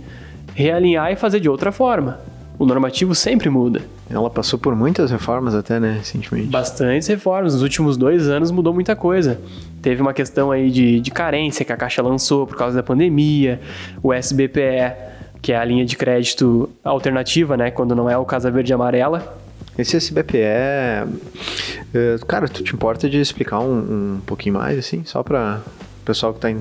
[0.55, 2.19] realinhar e fazer de outra forma.
[2.61, 3.81] O normativo sempre muda.
[4.07, 6.45] Ela passou por muitas reformas até, né, recentemente.
[6.45, 7.53] Bastantes reformas.
[7.53, 9.41] Nos últimos dois anos mudou muita coisa.
[9.81, 13.59] Teve uma questão aí de, de carência que a Caixa lançou por causa da pandemia,
[14.03, 14.93] o SBPE,
[15.41, 18.75] que é a linha de crédito alternativa, né, quando não é o Casa Verde e
[18.75, 19.35] Amarela.
[19.75, 21.07] Esse SBPE, eh,
[22.27, 26.31] cara, tu te importa de explicar um, um pouquinho mais, assim, só para o pessoal
[26.31, 26.51] que está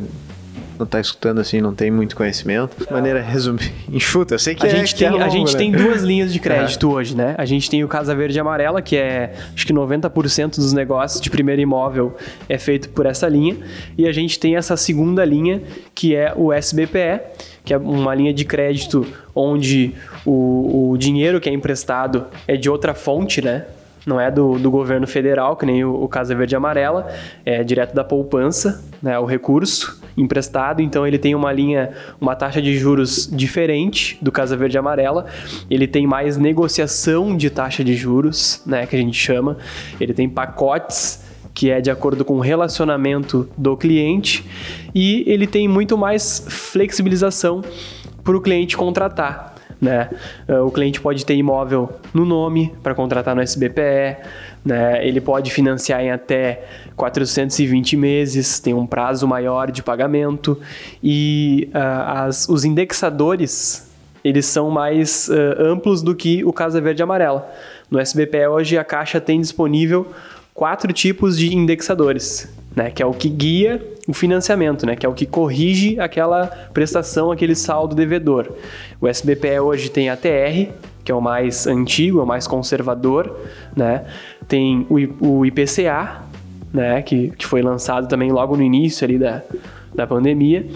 [0.80, 2.84] não tá escutando assim, não tem muito conhecimento.
[2.84, 5.52] De maneira resumir, enxuta, eu sei que a é, gente que tem, é A gente
[5.52, 5.58] né?
[5.58, 7.34] tem duas linhas de crédito hoje, né?
[7.36, 11.20] A gente tem o Casa Verde e Amarela, que é acho que 90% dos negócios
[11.20, 12.16] de primeiro imóvel
[12.48, 13.56] é feito por essa linha,
[13.96, 15.62] e a gente tem essa segunda linha,
[15.94, 17.20] que é o SBPE,
[17.64, 22.68] que é uma linha de crédito onde o, o dinheiro que é emprestado é de
[22.70, 23.66] outra fonte, né?
[24.06, 27.08] Não é do, do governo federal, que nem o, o Casa Verde Amarela,
[27.44, 32.60] é direto da poupança, né, o recurso emprestado, então ele tem uma linha, uma taxa
[32.60, 35.26] de juros diferente do Casa Verde Amarela,
[35.70, 39.56] ele tem mais negociação de taxa de juros, né, que a gente chama,
[40.00, 44.44] ele tem pacotes que é de acordo com o relacionamento do cliente.
[44.94, 47.62] E ele tem muito mais flexibilização
[48.22, 49.49] para o cliente contratar.
[49.80, 50.10] Né?
[50.48, 54.18] Uh, O cliente pode ter imóvel no nome para contratar no SBPE,
[54.64, 55.06] né?
[55.06, 56.64] ele pode financiar em até
[56.96, 60.60] 420 meses, tem um prazo maior de pagamento
[61.02, 63.88] e uh, as, os indexadores
[64.22, 67.50] eles são mais uh, amplos do que o Casa Verde e Amarela.
[67.90, 70.12] No SBPE hoje a Caixa tem disponível
[70.52, 75.08] quatro tipos de indexadores, né, que é o que guia o financiamento, né, que é
[75.08, 78.52] o que corrige aquela prestação, aquele saldo devedor.
[79.00, 80.72] O SBPE hoje tem a TR,
[81.04, 83.36] que é o mais antigo, é o mais conservador,
[83.74, 84.04] né?
[84.46, 84.96] Tem o,
[85.38, 86.22] o IPCA,
[86.72, 89.42] né, que, que foi lançado também logo no início ali da,
[89.94, 90.66] da pandemia.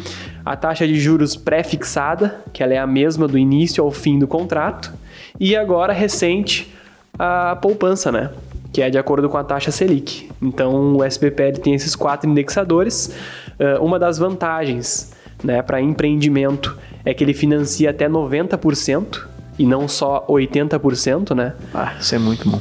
[0.44, 4.26] A taxa de juros pré-fixada, que ela é a mesma do início ao fim do
[4.26, 4.92] contrato.
[5.38, 6.72] E agora, recente,
[7.18, 8.30] a poupança, né?
[8.74, 10.28] Que é de acordo com a taxa Selic.
[10.42, 13.14] Então, o SBPL tem esses quatro indexadores.
[13.58, 19.22] Ah, uma das vantagens né, para empreendimento é que ele financia até 90%
[19.58, 21.54] e não só 80%, né?
[21.72, 22.60] Ah, isso é muito bom.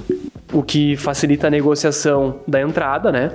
[0.53, 3.31] o que facilita a negociação da entrada, né?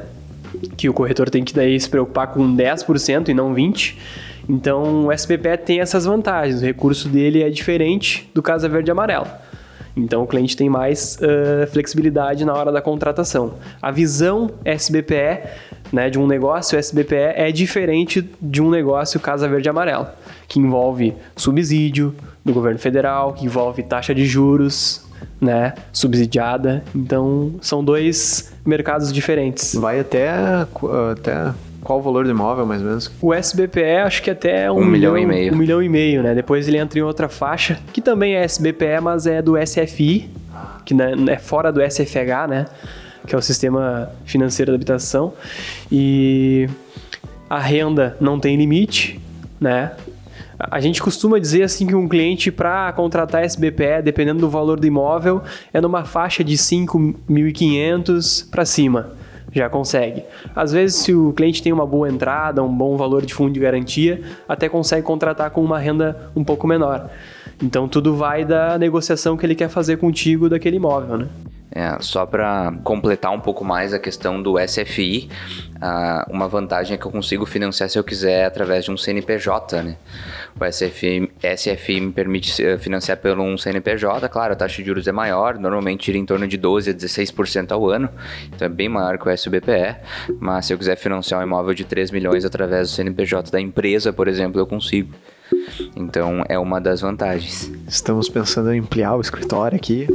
[0.77, 3.97] Que o corretor tem que daí se preocupar com 10% e não 20%.
[4.49, 8.93] Então o SPP tem essas vantagens, o recurso dele é diferente do Casa Verde e
[8.93, 9.27] Amarelo.
[9.99, 13.55] Então o cliente tem mais uh, flexibilidade na hora da contratação.
[13.83, 15.49] A visão SBPE
[15.93, 20.07] né, de um negócio SBPE é diferente de um negócio Casa Verde Amarelo,
[20.47, 25.07] que envolve subsídio do governo federal, que envolve taxa de juros,
[25.41, 26.83] né, subsidiada.
[26.95, 29.75] Então, são dois mercados diferentes.
[29.75, 33.11] Vai até, até qual o valor do imóvel, mais ou menos?
[33.21, 35.55] O SBPE acho que até um, um milhão, milhão, e meio.
[35.55, 36.35] Um milhão e meio, né?
[36.35, 40.31] Depois ele entra em outra faixa, que também é SBPE, mas é do SFI,
[40.85, 40.95] que
[41.31, 42.67] é fora do SFH, né?
[43.27, 45.33] Que é o Sistema Financeiro da Habitação.
[45.91, 46.69] E
[47.49, 49.21] a renda não tem limite,
[49.61, 49.93] né?
[50.59, 54.87] A gente costuma dizer assim que um cliente para contratar SBPE, dependendo do valor do
[54.87, 55.41] imóvel,
[55.73, 59.18] é numa faixa de 5.500 para cima.
[59.53, 60.25] Já consegue.
[60.55, 63.61] Às vezes, se o cliente tem uma boa entrada, um bom valor de fundo de
[63.61, 67.11] garantia, até consegue contratar com uma renda um pouco menor.
[67.63, 71.29] Então, tudo vai da negociação que ele quer fazer contigo daquele imóvel, né?
[71.79, 75.31] É, só para completar um pouco mais a questão do SFI,
[75.77, 79.85] uh, uma vantagem é que eu consigo financiar se eu quiser através de um CNPJ,
[79.85, 79.97] né?
[80.61, 85.07] O SFI, SFI me permite eh, financiar pelo um CNPJ, claro, a taxa de juros
[85.07, 88.09] é maior, normalmente gira em torno de 12% a 16% ao ano,
[88.53, 89.99] então é bem maior que o SBPE,
[90.41, 94.13] mas se eu quiser financiar um imóvel de 3 milhões através do CNPJ da empresa,
[94.13, 95.15] por exemplo, eu consigo.
[95.97, 97.71] Então é uma das vantagens.
[97.87, 100.07] Estamos pensando em ampliar o escritório aqui.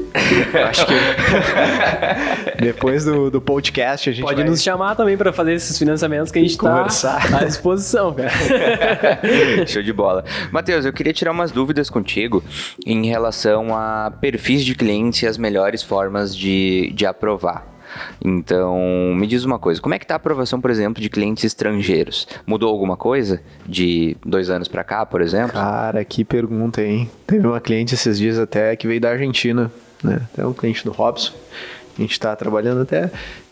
[0.68, 0.94] Acho que
[2.62, 4.50] depois do, do podcast a gente pode vai...
[4.50, 8.32] nos chamar também para fazer esses financiamentos que a gente está à disposição, cara.
[9.68, 10.24] Show de bola.
[10.52, 12.44] Matheus, eu queria tirar umas dúvidas contigo
[12.86, 17.73] em relação a perfis de clientes e as melhores formas de, de aprovar.
[18.24, 21.44] Então, me diz uma coisa, como é que tá a aprovação, por exemplo, de clientes
[21.44, 22.28] estrangeiros?
[22.46, 25.54] Mudou alguma coisa de dois anos para cá, por exemplo?
[25.54, 27.10] Cara, que pergunta, hein?
[27.28, 29.72] Teve uma cliente esses dias até que veio da Argentina,
[30.04, 30.22] né?
[30.38, 31.34] É um cliente do Robson.
[31.98, 33.12] A gente está trabalhando até.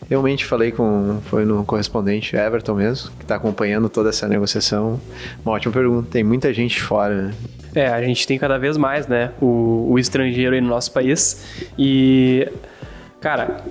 [0.10, 1.20] Realmente falei com.
[1.26, 5.00] Foi no correspondente Everton mesmo, que está acompanhando toda essa negociação.
[5.46, 6.08] Uma ótima pergunta.
[6.10, 7.34] Tem muita gente fora, né?
[7.76, 9.32] É, a gente tem cada vez mais, né?
[9.40, 11.46] O, o estrangeiro aí no nosso país.
[11.78, 12.52] E.
[13.20, 13.62] Cara,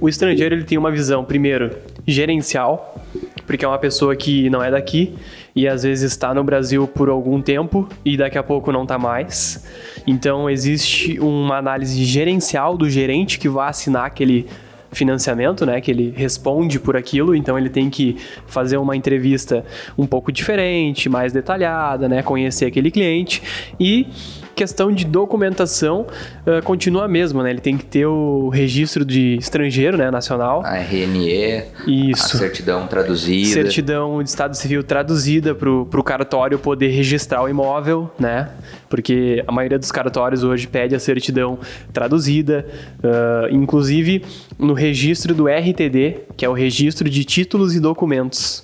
[0.00, 1.70] o estrangeiro ele tem uma visão, primeiro,
[2.06, 3.02] gerencial,
[3.46, 5.14] porque é uma pessoa que não é daqui
[5.54, 8.98] e às vezes está no Brasil por algum tempo e daqui a pouco não está
[8.98, 9.66] mais.
[10.06, 14.46] Então existe uma análise gerencial do gerente que vai assinar aquele
[14.94, 19.64] financiamento, né, que ele responde por aquilo, então ele tem que fazer uma entrevista
[19.98, 23.42] um pouco diferente, mais detalhada, né, conhecer aquele cliente
[23.78, 24.06] e
[24.54, 26.06] questão de documentação
[26.46, 27.50] uh, continua a mesma, né?
[27.50, 30.10] Ele tem que ter o registro de estrangeiro, né?
[30.10, 30.62] Nacional.
[30.64, 31.64] A RNE.
[31.86, 32.36] Isso.
[32.36, 33.48] A certidão traduzida.
[33.48, 38.50] Certidão de Estado Civil traduzida para o cartório poder registrar o imóvel, né?
[38.88, 41.58] Porque a maioria dos cartórios hoje pede a certidão
[41.92, 42.66] traduzida.
[42.98, 44.24] Uh, inclusive
[44.58, 48.62] no registro do RTD, que é o registro de títulos e documentos.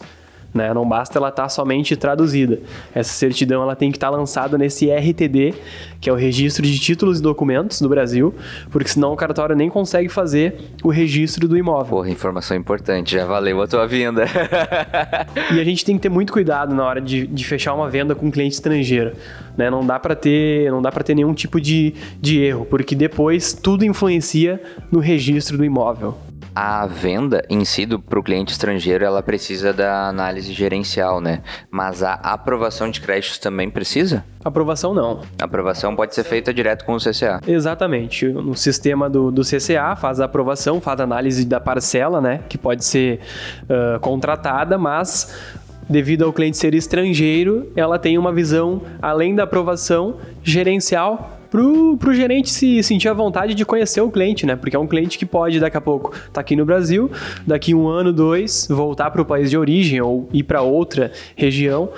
[0.52, 0.74] Né?
[0.74, 2.60] Não basta ela estar tá somente traduzida.
[2.94, 5.54] Essa certidão ela tem que estar tá lançada nesse RTD,
[6.00, 8.34] que é o Registro de Títulos e Documentos do Brasil,
[8.70, 11.90] porque senão o cartório nem consegue fazer o registro do imóvel.
[11.90, 14.24] Porra, informação importante, já valeu a tua vinda.
[15.54, 18.14] e a gente tem que ter muito cuidado na hora de, de fechar uma venda
[18.14, 19.12] com um cliente estrangeiro.
[19.56, 19.70] Né?
[19.70, 23.52] Não dá para ter, não dá para ter nenhum tipo de, de erro, porque depois
[23.52, 24.60] tudo influencia
[24.90, 26.16] no registro do imóvel
[26.54, 31.42] a venda em si para o cliente estrangeiro ela precisa da análise gerencial, né?
[31.70, 34.24] Mas a aprovação de créditos também precisa?
[34.44, 35.20] Aprovação não.
[35.40, 37.40] A aprovação pode ser feita direto com o CCA.
[37.46, 38.26] Exatamente.
[38.26, 42.40] No sistema do, do CCA faz a aprovação, faz a análise da parcela, né?
[42.48, 43.20] Que pode ser
[43.64, 45.34] uh, contratada, mas
[45.88, 52.14] devido ao cliente ser estrangeiro, ela tem uma visão além da aprovação gerencial pro, pro
[52.14, 54.56] gerente se sentir à vontade de conhecer o cliente, né?
[54.56, 57.10] Porque é um cliente que pode, daqui a pouco, estar tá aqui no Brasil,
[57.46, 61.90] daqui um ano, dois, voltar para o país de origem ou ir para outra região.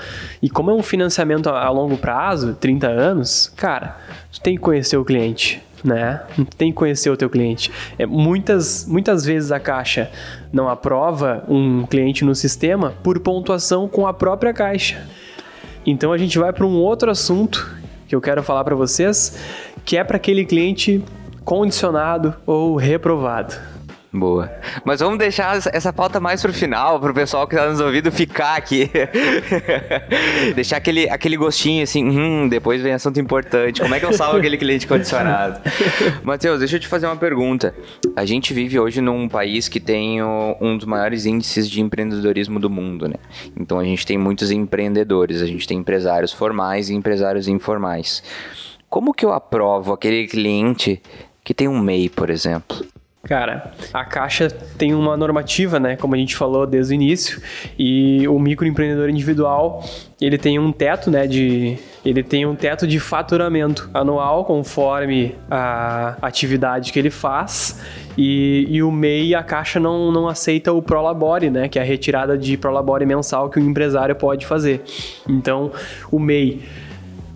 [0.43, 3.99] E como é um financiamento a, a longo prazo, 30 anos, cara,
[4.33, 6.21] tu tem que conhecer o cliente né?
[6.57, 7.71] Tem que conhecer o teu cliente.
[7.99, 10.11] É, muitas, muitas vezes a Caixa
[10.53, 15.05] não aprova um cliente no sistema por pontuação com a própria Caixa.
[15.85, 17.69] Então a gente vai para um outro assunto
[18.13, 19.39] que eu quero falar para vocês,
[19.87, 21.03] que é para aquele cliente
[21.47, 23.55] condicionado ou reprovado.
[24.15, 24.53] Boa.
[24.85, 28.57] Mas vamos deixar essa pauta mais pro final, pro pessoal que tá nos ouvindo ficar
[28.57, 28.91] aqui.
[30.55, 33.81] deixar aquele, aquele gostinho assim, hum, depois vem assunto importante.
[33.81, 35.63] Como é que eu salvo aquele cliente condicionado?
[36.23, 37.75] Matheus, deixa eu te fazer uma pergunta.
[38.15, 42.69] A gente vive hoje num país que tem um dos maiores índices de empreendedorismo do
[42.69, 43.17] mundo, né?
[43.59, 48.23] Então a gente tem muitos empreendedores, a gente tem empresários formais e empresários informais.
[48.91, 51.01] Como que eu aprovo aquele cliente
[51.43, 52.85] que tem um MEI, por exemplo?
[53.25, 57.41] Cara, a Caixa tem uma normativa, né, como a gente falou desde o início,
[57.79, 59.85] e o microempreendedor individual,
[60.21, 66.17] ele tem um teto, né, de ele tem um teto de faturamento anual conforme a
[66.21, 67.81] atividade que ele faz.
[68.19, 71.85] E, e o MEI, a Caixa não, não aceita o Prolabore, né, que é a
[71.85, 74.83] retirada de Prolabore mensal que o empresário pode fazer.
[75.29, 75.71] Então,
[76.11, 76.61] o MEI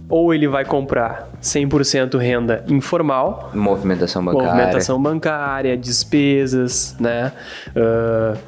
[0.09, 3.51] ou ele vai comprar 100% renda informal.
[3.55, 4.49] Movimentação bancária.
[4.49, 7.33] Movimentação bancária, despesas, né?
[7.69, 8.39] Uh,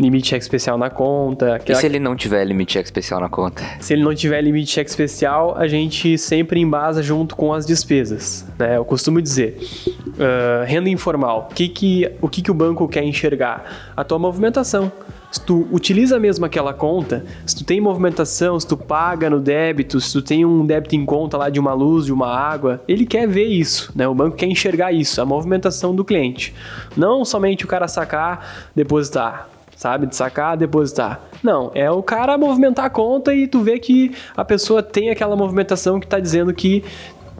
[0.00, 1.60] limite cheque especial na conta.
[1.66, 3.62] E se ele não tiver limite cheque especial na conta?
[3.78, 8.46] Se ele não tiver limite cheque especial, a gente sempre embasa junto com as despesas.
[8.58, 8.76] Né?
[8.76, 13.92] Eu costumo dizer, uh, renda informal, que que, o que, que o banco quer enxergar?
[13.96, 14.90] A tua movimentação
[15.30, 20.00] se tu utiliza mesmo aquela conta, se tu tem movimentação, se tu paga no débito,
[20.00, 23.06] se tu tem um débito em conta lá de uma luz, de uma água, ele
[23.06, 24.08] quer ver isso, né?
[24.08, 26.52] O banco quer enxergar isso, a movimentação do cliente.
[26.96, 29.48] Não somente o cara sacar, depositar,
[29.80, 30.06] sabe?
[30.06, 31.22] De sacar, depositar.
[31.42, 35.34] Não, é o cara movimentar a conta e tu vê que a pessoa tem aquela
[35.34, 36.84] movimentação que está dizendo que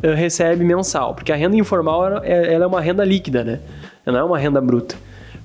[0.02, 1.14] uh, recebe mensal.
[1.14, 3.60] Porque a renda informal ela é uma renda líquida, né?
[4.06, 4.96] Não é uma renda bruta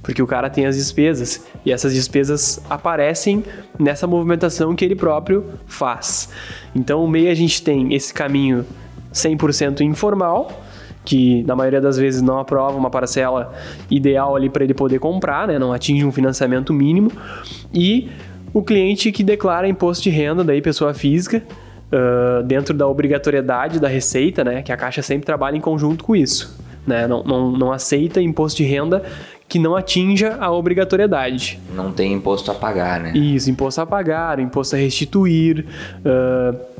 [0.01, 3.43] porque o cara tem as despesas e essas despesas aparecem
[3.77, 6.29] nessa movimentação que ele próprio faz.
[6.75, 8.63] Então, o MEI a gente tem esse caminho
[9.11, 10.63] 100% informal,
[11.05, 13.53] que na maioria das vezes não aprova uma parcela
[13.89, 15.59] ideal ali para ele poder comprar, né?
[15.59, 17.11] não atinge um financiamento mínimo,
[17.73, 18.09] e
[18.51, 21.43] o cliente que declara imposto de renda, daí pessoa física,
[21.91, 24.61] uh, dentro da obrigatoriedade da receita, né?
[24.61, 26.57] que a Caixa sempre trabalha em conjunto com isso.
[26.87, 27.07] Né?
[27.07, 29.03] Não, não, não aceita imposto de renda
[29.47, 31.59] que não atinja a obrigatoriedade.
[31.73, 33.11] Não tem imposto a pagar, né?
[33.15, 35.65] Isso, imposto a pagar, imposto a restituir.
[35.99, 36.74] Uh,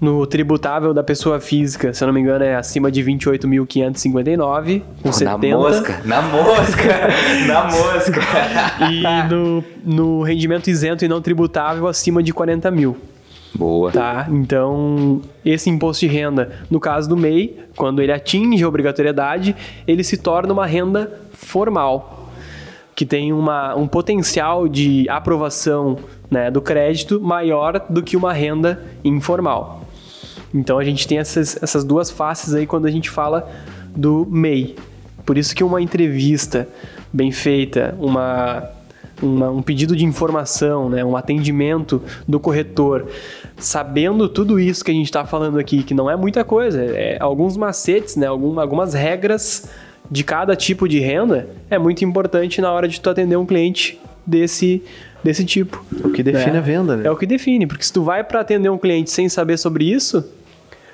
[0.00, 5.08] no tributável da pessoa física, se eu não me engano, é acima de 28.559, com
[5.08, 5.48] Pô, 70.
[5.48, 7.08] Na mosca, na mosca,
[7.46, 8.20] na mosca.
[8.90, 12.96] E no, no rendimento isento e não tributável, acima de 40 mil.
[13.54, 13.90] Boa.
[13.90, 14.26] Tá?
[14.30, 19.56] Então, esse imposto de renda, no caso do MEI, quando ele atinge a obrigatoriedade,
[19.86, 22.28] ele se torna uma renda formal,
[22.94, 25.98] que tem uma, um potencial de aprovação
[26.30, 29.77] né, do crédito maior do que uma renda informal.
[30.52, 33.50] Então a gente tem essas, essas duas faces aí quando a gente fala
[33.94, 34.76] do MEI.
[35.24, 36.66] Por isso que uma entrevista
[37.12, 38.64] bem feita, uma,
[39.22, 43.06] uma, um pedido de informação, né, um atendimento do corretor,
[43.56, 47.18] sabendo tudo isso que a gente está falando aqui, que não é muita coisa, é
[47.20, 49.68] alguns macetes, né, algum, algumas regras
[50.10, 54.00] de cada tipo de renda é muito importante na hora de tu atender um cliente
[54.26, 54.82] desse
[55.22, 55.84] desse tipo.
[56.04, 57.06] O que define é, a venda, né?
[57.06, 59.84] É o que define, porque se tu vai para atender um cliente sem saber sobre
[59.84, 60.24] isso,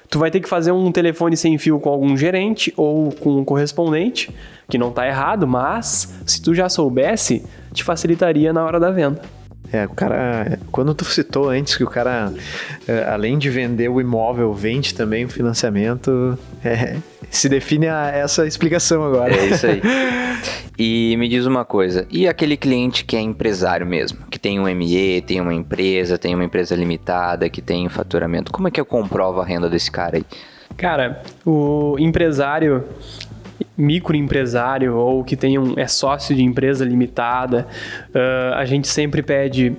[0.09, 3.45] tu vai ter que fazer um telefone sem fio com algum gerente ou com um
[3.45, 4.31] correspondente,
[4.69, 9.21] que não tá errado, mas se tu já soubesse, te facilitaria na hora da venda.
[9.75, 12.33] É, o cara, quando tu citou antes que o cara,
[12.87, 18.47] é, além de vender o imóvel, vende também o financiamento, é, se define a, essa
[18.47, 19.35] explicação agora.
[19.35, 19.83] É isso aí.
[20.79, 24.73] E me diz uma coisa, e aquele cliente que é empresário mesmo, que tem um
[24.73, 28.87] ME, tem uma empresa, tem uma empresa limitada, que tem faturamento, como é que eu
[28.87, 30.25] comprovo a renda desse cara aí?
[30.77, 32.85] Cara, o empresário,
[33.77, 37.67] microempresário ou que tem um, é sócio de empresa limitada,
[38.11, 39.75] uh, a gente sempre pede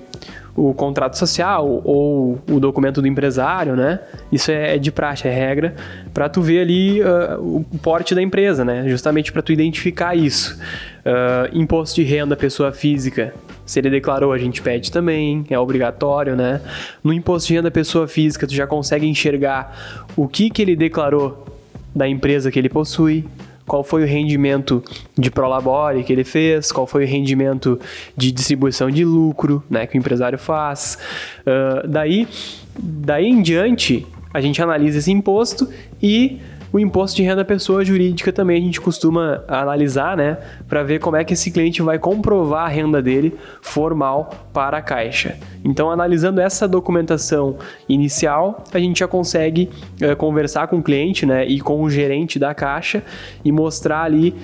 [0.56, 4.00] o contrato social ou o documento do empresário, né?
[4.32, 5.74] Isso é, é de praxe, é regra,
[6.14, 8.88] para tu ver ali uh, o porte da empresa, né?
[8.88, 10.58] Justamente para tu identificar isso.
[11.04, 13.34] Uh, imposto de renda pessoa física,
[13.66, 16.62] se ele declarou, a gente pede também, é obrigatório, né?
[17.04, 21.46] No imposto de renda pessoa física, tu já consegue enxergar o que que ele declarou
[21.94, 23.26] da empresa que ele possui,
[23.66, 24.82] qual foi o rendimento
[25.18, 27.78] de prolabore que ele fez, qual foi o rendimento
[28.16, 30.98] de distribuição de lucro né, que o empresário faz.
[31.40, 32.28] Uh, daí,
[32.78, 35.68] daí em diante, a gente analisa esse imposto
[36.02, 36.40] e
[36.76, 40.36] o imposto de renda pessoa jurídica também a gente costuma analisar, né,
[40.68, 44.82] para ver como é que esse cliente vai comprovar a renda dele formal para a
[44.82, 45.36] Caixa.
[45.64, 47.56] Então, analisando essa documentação
[47.88, 49.70] inicial, a gente já consegue
[50.00, 53.02] é, conversar com o cliente, né, e com o gerente da Caixa
[53.42, 54.34] e mostrar ali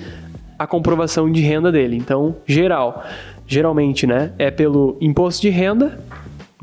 [0.57, 1.97] a comprovação de renda dele.
[1.97, 3.03] Então, geral,
[3.45, 5.99] geralmente, né, é pelo imposto de renda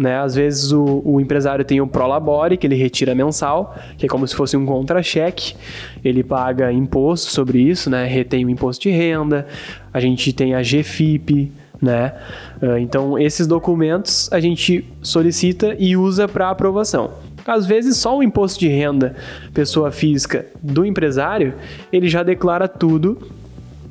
[0.00, 0.18] né?
[0.18, 4.26] Às vezes o, o empresário tem o Prolabore, que ele retira mensal, que é como
[4.26, 5.54] se fosse um contra-cheque.
[6.02, 8.06] Ele paga imposto sobre isso, né?
[8.06, 9.46] retém o imposto de renda.
[9.92, 12.14] A gente tem a GFIP, né?
[12.62, 17.10] Ah, então, esses documentos a gente solicita e usa para aprovação.
[17.46, 19.16] Às vezes, só o imposto de renda,
[19.52, 21.54] pessoa física do empresário,
[21.92, 23.18] ele já declara tudo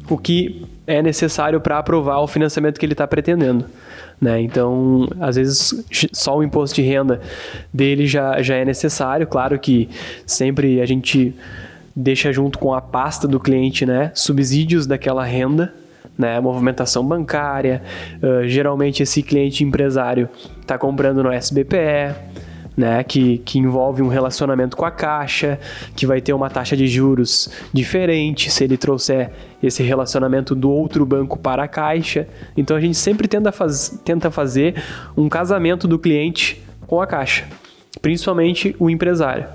[0.09, 3.65] o que é necessário para aprovar o financiamento que ele está pretendendo.
[4.21, 4.41] Né?
[4.41, 7.21] Então, às vezes, só o imposto de renda
[7.73, 9.25] dele já, já é necessário.
[9.25, 9.89] Claro que
[10.25, 11.33] sempre a gente
[11.95, 15.73] deixa junto com a pasta do cliente né, subsídios daquela renda,
[16.17, 17.81] né, movimentação bancária.
[18.21, 20.27] Uh, geralmente, esse cliente empresário
[20.61, 22.15] está comprando no SBPE,
[22.79, 25.59] né, que, que envolve um relacionamento com a caixa,
[25.97, 31.05] que vai ter uma taxa de juros diferente se ele trouxer esse relacionamento do outro
[31.05, 32.25] banco para a caixa.
[32.55, 34.81] Então a gente sempre tenta, faz, tenta fazer
[35.17, 37.45] um casamento do cliente com a caixa,
[38.01, 39.45] principalmente o empresário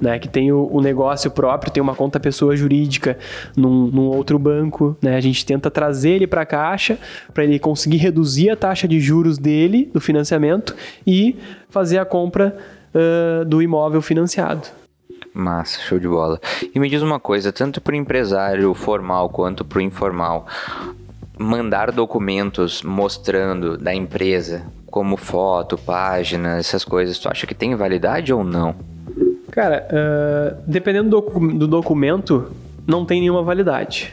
[0.00, 3.18] né, que tem o, o, negócio próprio, tem uma conta pessoa jurídica
[3.56, 6.98] num, num outro banco, né, a gente tenta trazer ele para a caixa
[7.34, 10.74] para ele conseguir reduzir a taxa de juros dele do financiamento
[11.06, 11.36] e
[11.68, 12.56] fazer a compra
[12.94, 14.68] uh, do imóvel financiado.
[15.32, 16.40] Massa, show de bola.
[16.74, 20.46] E me diz uma coisa, tanto para o empresário formal quanto para o informal,
[21.38, 28.32] mandar documentos mostrando da empresa, como foto, página, essas coisas, tu acha que tem validade
[28.32, 28.74] ou não?
[29.50, 32.52] Cara, uh, dependendo do, do documento,
[32.86, 34.12] não tem nenhuma validade.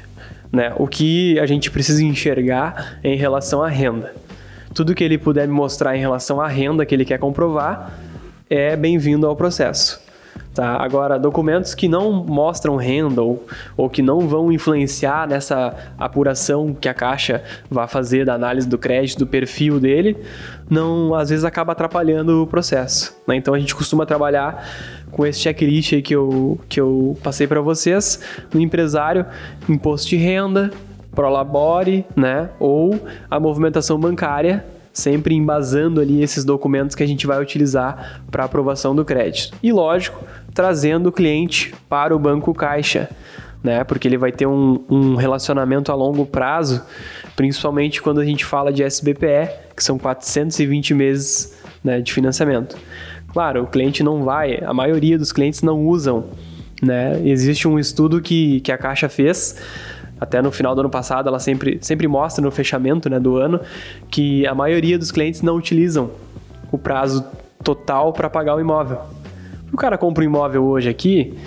[0.51, 0.73] Né?
[0.77, 4.13] O que a gente precisa enxergar é em relação à renda.
[4.73, 7.99] Tudo que ele puder me mostrar em relação à renda que ele quer comprovar
[8.49, 10.01] é bem-vindo ao processo.
[10.53, 10.75] Tá?
[10.81, 16.93] Agora, documentos que não mostram renda ou, que não vão influenciar nessa apuração que a
[16.93, 20.17] Caixa vai fazer da análise do crédito, do perfil dele,
[20.67, 23.15] não às vezes acaba atrapalhando o processo.
[23.27, 23.35] Né?
[23.35, 24.67] Então a gente costuma trabalhar
[25.11, 28.19] com esse checklist aí que eu, que eu passei para vocês
[28.51, 29.25] no empresário,
[29.69, 30.71] imposto de renda,
[31.13, 32.49] prolabore, né?
[32.59, 34.65] ou a movimentação bancária
[34.97, 39.55] sempre embasando ali esses documentos que a gente vai utilizar para aprovação do crédito.
[39.61, 40.23] E lógico,
[40.55, 43.07] trazendo o cliente para o banco caixa,
[43.63, 43.83] né?
[43.83, 46.81] Porque ele vai ter um, um relacionamento a longo prazo,
[47.35, 52.75] principalmente quando a gente fala de SBPE, que são 420 meses né, de financiamento.
[53.31, 56.25] Claro, o cliente não vai, a maioria dos clientes não usam.
[56.81, 57.21] Né?
[57.23, 59.57] Existe um estudo que, que a Caixa fez
[60.19, 63.59] até no final do ano passado, ela sempre, sempre mostra no fechamento né, do ano
[64.09, 66.09] que a maioria dos clientes não utilizam
[66.71, 67.25] o prazo
[67.63, 68.99] total para pagar o imóvel.
[69.71, 71.37] O cara compra um imóvel hoje aqui,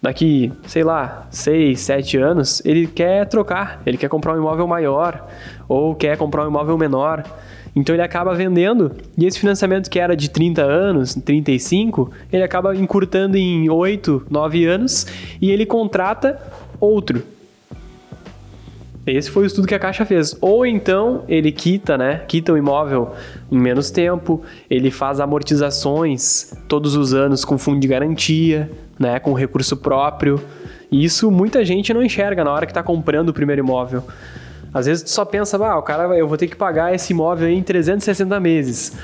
[0.00, 5.26] daqui, sei lá, 6, 7 anos, ele quer trocar, ele quer comprar um imóvel maior
[5.68, 7.24] ou quer comprar um imóvel menor.
[7.74, 12.74] Então ele acaba vendendo e esse financiamento que era de 30 anos, 35, ele acaba
[12.74, 15.06] encurtando em 8, 9 anos
[15.40, 16.40] e ele contrata
[16.80, 17.35] outro
[19.06, 20.36] esse foi o estudo que a Caixa fez.
[20.40, 22.22] Ou então ele quita, né?
[22.26, 23.12] Quita o imóvel
[23.50, 29.20] em menos tempo, ele faz amortizações todos os anos com fundo de garantia, né?
[29.20, 30.40] Com recurso próprio.
[30.90, 34.02] Isso muita gente não enxerga na hora que está comprando o primeiro imóvel.
[34.74, 37.48] Às vezes tu só pensa, ah, o cara, eu vou ter que pagar esse imóvel
[37.48, 38.96] em 360 meses.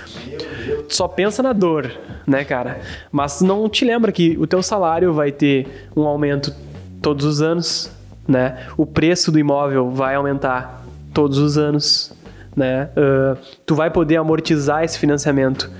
[0.89, 1.91] Tu só pensa na dor,
[2.27, 2.81] né, cara?
[3.11, 6.55] Mas não te lembra que o teu salário vai ter um aumento
[7.01, 7.91] todos os anos,
[8.27, 8.67] né?
[8.77, 12.13] O preço do imóvel vai aumentar todos os anos,
[12.57, 12.89] né?
[12.97, 15.71] Uh, tu vai poder amortizar esse financiamento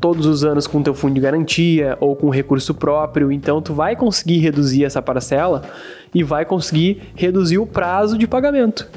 [0.00, 3.94] todos os anos com teu fundo de garantia ou com recurso próprio, então tu vai
[3.94, 5.62] conseguir reduzir essa parcela
[6.14, 8.88] e vai conseguir reduzir o prazo de pagamento,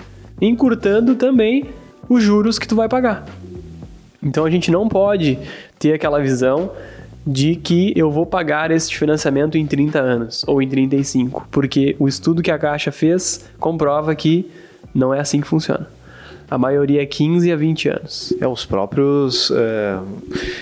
[0.41, 1.65] encurtando também
[2.07, 3.25] os juros que tu vai pagar.
[4.21, 5.37] Então a gente não pode
[5.77, 6.71] ter aquela visão
[7.25, 12.07] de que eu vou pagar este financiamento em 30 anos ou em 35, porque o
[12.07, 14.49] estudo que a Caixa fez comprova que
[14.93, 15.87] não é assim que funciona.
[16.53, 18.33] A maioria é 15 a 20 anos.
[18.39, 19.97] É, os próprios é,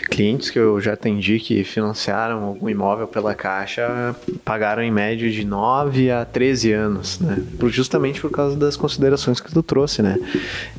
[0.09, 5.43] clientes que eu já atendi que financiaram algum imóvel pela Caixa pagaram em média de
[5.43, 7.43] 9 a 13 anos, né?
[7.65, 10.17] Justamente por causa das considerações que tu trouxe, né?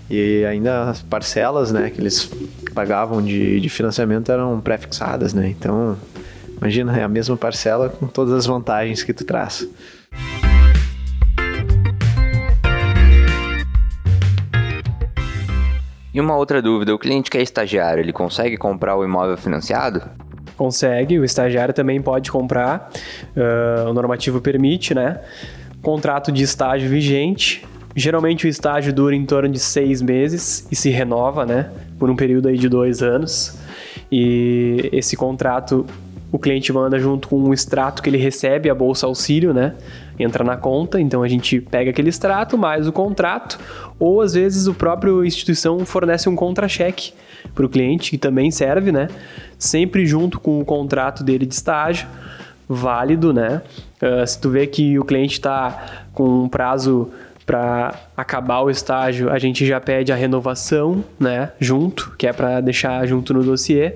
[0.08, 2.30] E ainda as parcelas, né, que eles
[2.72, 5.48] pagavam de, de financiamento eram pré-fixadas, né?
[5.48, 5.96] Então,
[6.56, 9.68] imagina, é a mesma parcela com todas as vantagens que tu traz.
[16.14, 20.02] E uma outra dúvida, o cliente que é estagiário, ele consegue comprar o imóvel financiado?
[20.58, 22.90] Consegue, o estagiário também pode comprar,
[23.34, 25.20] uh, o normativo permite, né?
[25.80, 27.66] Contrato de estágio vigente,
[27.96, 31.70] geralmente o estágio dura em torno de seis meses e se renova, né?
[32.02, 33.56] Por um período aí de dois anos.
[34.10, 35.86] E esse contrato
[36.32, 39.76] o cliente manda junto com um extrato que ele recebe, a bolsa auxílio, né?
[40.18, 43.56] Entra na conta, então a gente pega aquele extrato mais o contrato,
[44.00, 47.12] ou às vezes o próprio instituição fornece um contra-cheque
[47.54, 49.06] para o cliente, que também serve, né?
[49.56, 52.08] Sempre junto com o contrato dele de estágio,
[52.68, 53.62] válido, né?
[54.02, 57.12] Uh, se tu vê que o cliente está com um prazo
[57.44, 62.60] para acabar o estágio, a gente já pede a renovação, né, junto, que é para
[62.60, 63.94] deixar junto no dossiê,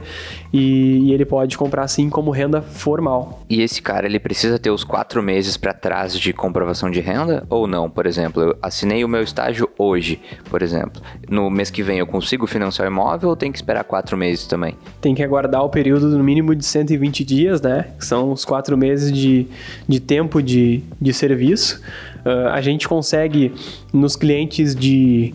[0.52, 3.44] e, e, ele pode comprar assim como renda formal.
[3.48, 7.44] E esse cara, ele precisa ter os quatro meses para trás de comprovação de renda
[7.50, 7.90] ou não?
[7.90, 11.02] Por exemplo, eu assinei o meu estágio hoje, por exemplo.
[11.28, 14.46] No mês que vem eu consigo financiar o imóvel ou tem que esperar quatro meses
[14.46, 14.74] também?
[15.00, 18.76] Tem que aguardar o período no mínimo de 120 dias, né, que são os quatro
[18.78, 19.46] meses de,
[19.86, 21.80] de tempo de, de serviço.
[22.26, 23.52] Uh, a gente consegue
[23.92, 25.32] nos clientes de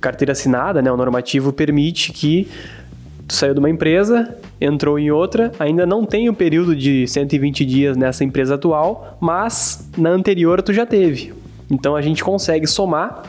[0.00, 2.48] carteira assinada, né, o normativo permite que
[3.28, 7.64] tu saiu de uma empresa, entrou em outra, ainda não tem o período de 120
[7.64, 11.32] dias nessa empresa atual, mas na anterior tu já teve.
[11.70, 13.22] Então a gente consegue somar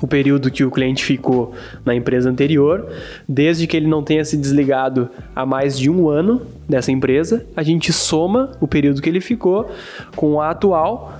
[0.00, 1.52] o período que o cliente ficou
[1.84, 2.88] na empresa anterior,
[3.28, 7.62] desde que ele não tenha se desligado há mais de um ano dessa empresa, a
[7.62, 9.70] gente soma o período que ele ficou
[10.16, 11.19] com a atual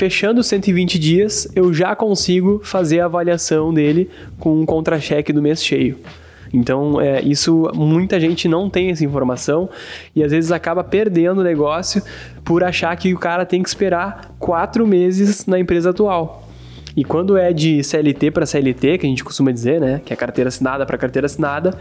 [0.00, 5.62] fechando 120 dias, eu já consigo fazer a avaliação dele com um contra-cheque do mês
[5.62, 5.98] cheio.
[6.54, 9.68] Então, é, isso muita gente não tem essa informação
[10.16, 12.02] e às vezes acaba perdendo o negócio
[12.42, 16.48] por achar que o cara tem que esperar quatro meses na empresa atual.
[16.96, 20.16] E quando é de CLT para CLT, que a gente costuma dizer, né, que é
[20.16, 21.78] carteira assinada para carteira assinada,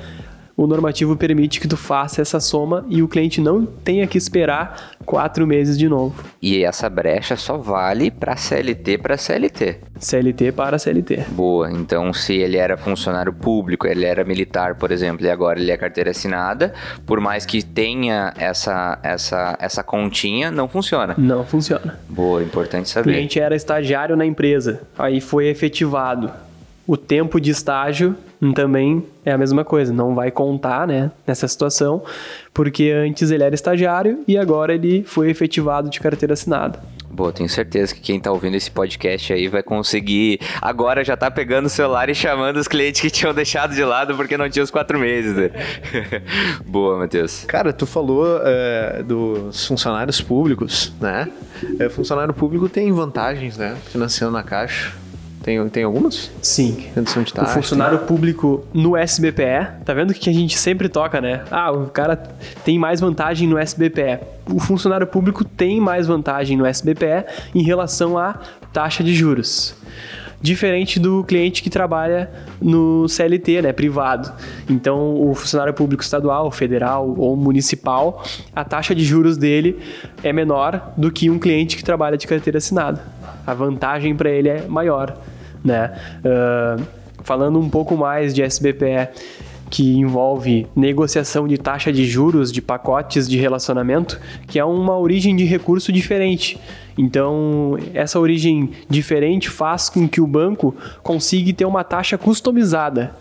[0.59, 4.91] o normativo permite que tu faça essa soma e o cliente não tenha que esperar
[5.05, 6.21] quatro meses de novo.
[6.41, 9.77] E essa brecha só vale para CLT para CLT.
[9.97, 11.27] CLT para CLT.
[11.29, 11.71] Boa.
[11.71, 15.77] Então, se ele era funcionário público, ele era militar, por exemplo, e agora ele é
[15.77, 16.73] carteira assinada,
[17.05, 21.15] por mais que tenha essa essa essa continha, não funciona.
[21.17, 21.97] Não funciona.
[22.09, 23.11] Boa, importante saber.
[23.11, 26.29] O cliente era estagiário na empresa, aí foi efetivado
[26.89, 28.15] o tempo de estágio
[28.55, 32.01] também é a mesma coisa, não vai contar, né, nessa situação,
[32.51, 36.79] porque antes ele era estagiário e agora ele foi efetivado de carteira assinada.
[37.11, 40.39] Boa, tenho certeza que quem está ouvindo esse podcast aí vai conseguir.
[40.59, 44.15] Agora já tá pegando o celular e chamando os clientes que tinham deixado de lado
[44.15, 45.35] porque não tinha os quatro meses.
[45.35, 45.51] Né?
[46.65, 47.43] Boa, Matheus.
[47.45, 51.29] Cara, tu falou é, dos funcionários públicos, né?
[51.77, 53.77] É, funcionário público tem vantagens, né?
[53.91, 54.93] Financiando na caixa.
[55.41, 56.29] Tem, tem algumas?
[56.41, 56.85] Sim.
[56.93, 57.51] Redução de taxa.
[57.51, 61.43] O funcionário público no SBPE, tá vendo que a gente sempre toca, né?
[61.49, 62.15] Ah, o cara
[62.63, 64.19] tem mais vantagem no SBPE.
[64.51, 67.25] O funcionário público tem mais vantagem no SBPE
[67.55, 68.39] em relação à
[68.73, 69.75] taxa de juros
[70.41, 72.31] diferente do cliente que trabalha
[72.61, 74.31] no CLT, né, privado.
[74.69, 78.23] Então, o funcionário público estadual, federal ou municipal,
[78.55, 79.79] a taxa de juros dele
[80.23, 83.18] é menor do que um cliente que trabalha de carteira assinada.
[83.49, 85.17] A vantagem para ele é maior
[85.63, 85.93] né?
[86.19, 86.83] Uh,
[87.23, 89.09] falando um pouco mais de SBPE,
[89.69, 95.35] que envolve negociação de taxa de juros de pacotes de relacionamento, que é uma origem
[95.35, 96.59] de recurso diferente.
[96.97, 103.11] Então, essa origem diferente faz com que o banco consiga ter uma taxa customizada,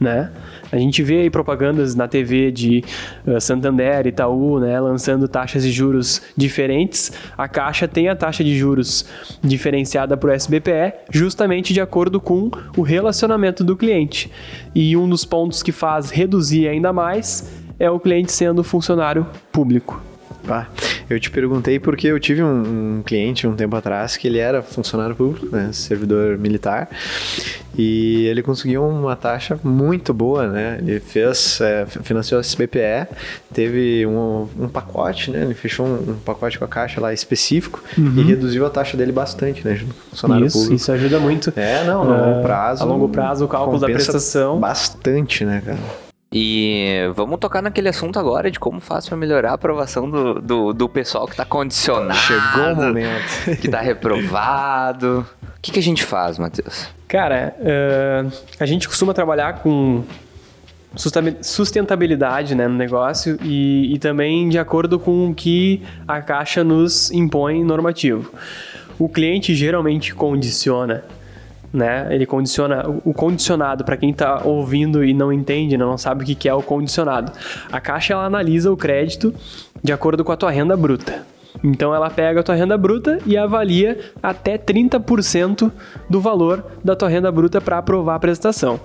[0.00, 0.30] né?
[0.72, 2.82] A gente vê aí propagandas na TV de
[3.26, 7.12] uh, Santander, Itaú, né, lançando taxas de juros diferentes.
[7.36, 9.04] A Caixa tem a taxa de juros
[9.42, 14.30] diferenciada para o SBPE, justamente de acordo com o relacionamento do cliente.
[14.74, 20.11] E um dos pontos que faz reduzir ainda mais é o cliente sendo funcionário público.
[20.48, 20.66] Ah,
[21.08, 24.62] eu te perguntei porque eu tive um, um, cliente um tempo atrás que ele era
[24.62, 26.88] funcionário público, né, servidor militar,
[27.76, 30.78] e ele conseguiu uma taxa muito boa, né?
[30.80, 33.08] Ele fez, é, financiou a SBPE,
[33.52, 35.42] teve um, um, pacote, né?
[35.42, 38.14] Ele fechou um, um, pacote com a caixa lá específico uhum.
[38.18, 39.80] e reduziu a taxa dele bastante, né?
[40.10, 40.74] Funcionário isso, público.
[40.74, 41.52] Isso ajuda muito.
[41.56, 42.82] É, não, a longo é, prazo.
[42.82, 44.60] A longo prazo o cálculo da prestação.
[44.60, 45.78] Bastante, né, cara?
[46.32, 50.72] E vamos tocar naquele assunto agora de como faz para melhorar a aprovação do, do,
[50.72, 52.14] do, pessoal que está condicionado.
[52.14, 53.56] Chegou o momento.
[53.60, 55.26] Que está reprovado.
[55.42, 56.88] O que, que a gente faz, Matheus?
[57.06, 60.02] Cara, uh, a gente costuma trabalhar com
[61.42, 67.10] sustentabilidade né, no negócio e, e também de acordo com o que a Caixa nos
[67.10, 68.32] impõe normativo.
[68.98, 71.04] O cliente geralmente condiciona
[71.72, 72.06] né?
[72.10, 75.84] Ele condiciona o condicionado para quem está ouvindo e não entende, né?
[75.84, 77.32] não sabe o que é o condicionado.
[77.70, 79.34] A Caixa ela analisa o crédito
[79.82, 81.24] de acordo com a tua renda bruta.
[81.62, 85.70] Então ela pega a tua renda bruta e avalia até 30%
[86.08, 88.80] do valor da tua renda bruta para aprovar a prestação.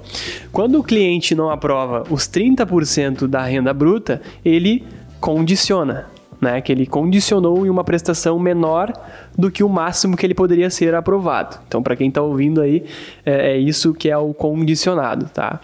[0.52, 4.86] Quando o cliente não aprova os 30% da renda bruta, ele
[5.20, 6.06] condiciona,
[6.40, 6.62] né?
[6.62, 8.94] Que ele condicionou em uma prestação menor
[9.38, 11.58] do que o máximo que ele poderia ser aprovado.
[11.68, 12.86] Então, para quem está ouvindo aí,
[13.26, 15.60] é, é, isso que é o condicionado, tá?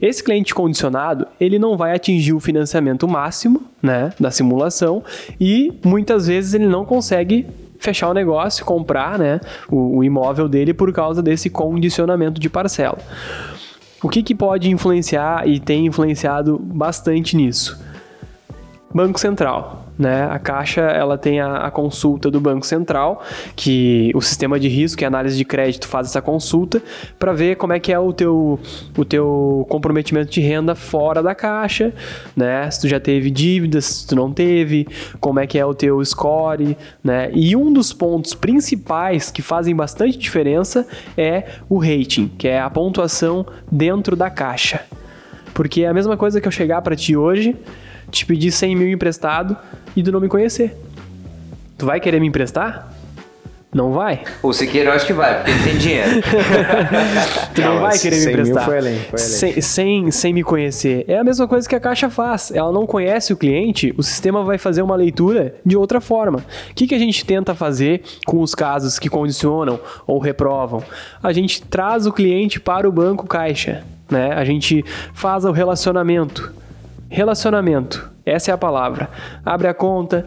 [0.00, 5.02] Esse cliente condicionado, ele não vai atingir o financiamento máximo, né, da simulação
[5.40, 7.46] e muitas vezes ele não consegue
[7.78, 9.40] fechar o negócio, comprar, né,
[9.70, 12.98] o, o imóvel dele por causa desse condicionamento de parcela.
[14.02, 17.82] O que, que pode influenciar e tem influenciado bastante nisso?
[18.92, 20.28] Banco Central né?
[20.30, 23.22] A Caixa ela tem a, a, consulta do Banco Central,
[23.54, 26.82] que o sistema de risco e análise de crédito faz essa consulta
[27.18, 28.58] para ver como é que é o teu,
[28.96, 31.92] o teu comprometimento de renda fora da Caixa,
[32.36, 32.70] né?
[32.70, 34.86] Se tu já teve dívidas, se tu não teve,
[35.20, 37.30] como é que é o teu score, né?
[37.32, 40.86] E um dos pontos principais que fazem bastante diferença
[41.16, 44.84] é o rating, que é a pontuação dentro da Caixa.
[45.54, 47.56] Porque é a mesma coisa que eu chegar para ti hoje,
[48.10, 49.56] te pedir 100 mil emprestado
[49.94, 50.76] e tu não me conhecer.
[51.78, 52.96] Tu vai querer me emprestar?
[53.76, 54.22] Não vai?
[54.42, 56.22] O Siqueira eu acho que vai, porque ele tem dinheiro.
[57.54, 58.64] tu não, não vai querer me emprestar.
[58.64, 59.28] Foi além, foi além.
[59.28, 61.04] Sem, sem, sem me conhecer.
[61.06, 62.50] É a mesma coisa que a Caixa faz.
[62.50, 66.38] Ela não conhece o cliente, o sistema vai fazer uma leitura de outra forma.
[66.70, 70.82] O que, que a gente tenta fazer com os casos que condicionam ou reprovam?
[71.22, 73.84] A gente traz o cliente para o banco Caixa.
[74.10, 74.32] Né?
[74.32, 74.82] A gente
[75.12, 76.50] faz o relacionamento.
[77.08, 78.10] Relacionamento.
[78.24, 79.08] Essa é a palavra.
[79.44, 80.26] Abre a conta.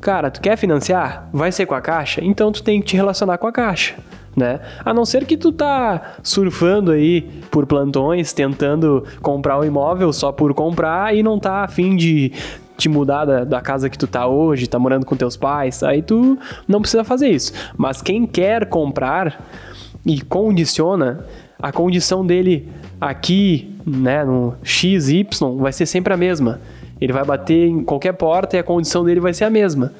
[0.00, 1.28] Cara, tu quer financiar?
[1.32, 2.24] Vai ser com a caixa?
[2.24, 3.94] Então tu tem que te relacionar com a caixa.
[4.36, 4.60] Né?
[4.84, 10.12] A não ser que tu tá surfando aí por plantões, tentando comprar o um imóvel
[10.12, 12.32] só por comprar e não tá afim de
[12.76, 16.00] te mudar da, da, casa que tu tá hoje, tá morando com teus pais, aí
[16.00, 16.38] tu
[16.68, 17.52] não precisa fazer isso.
[17.76, 19.44] Mas quem quer comprar
[20.06, 21.26] e condiciona,
[21.60, 22.68] a condição dele
[23.00, 25.26] aqui, né, no XY,
[25.58, 26.60] vai ser sempre a mesma.
[27.00, 29.92] Ele vai bater em qualquer porta e a condição dele vai ser a mesma.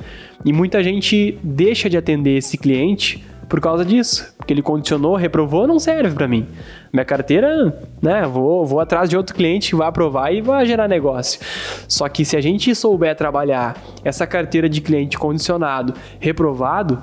[0.44, 5.66] E muita gente deixa de atender esse cliente por causa disso, porque ele condicionou, reprovou,
[5.66, 6.46] não serve para mim.
[6.92, 10.86] Minha carteira, né, vou, vou atrás de outro cliente que vai aprovar e vai gerar
[10.86, 11.40] negócio.
[11.88, 17.00] Só que se a gente souber trabalhar essa carteira de cliente condicionado, reprovado,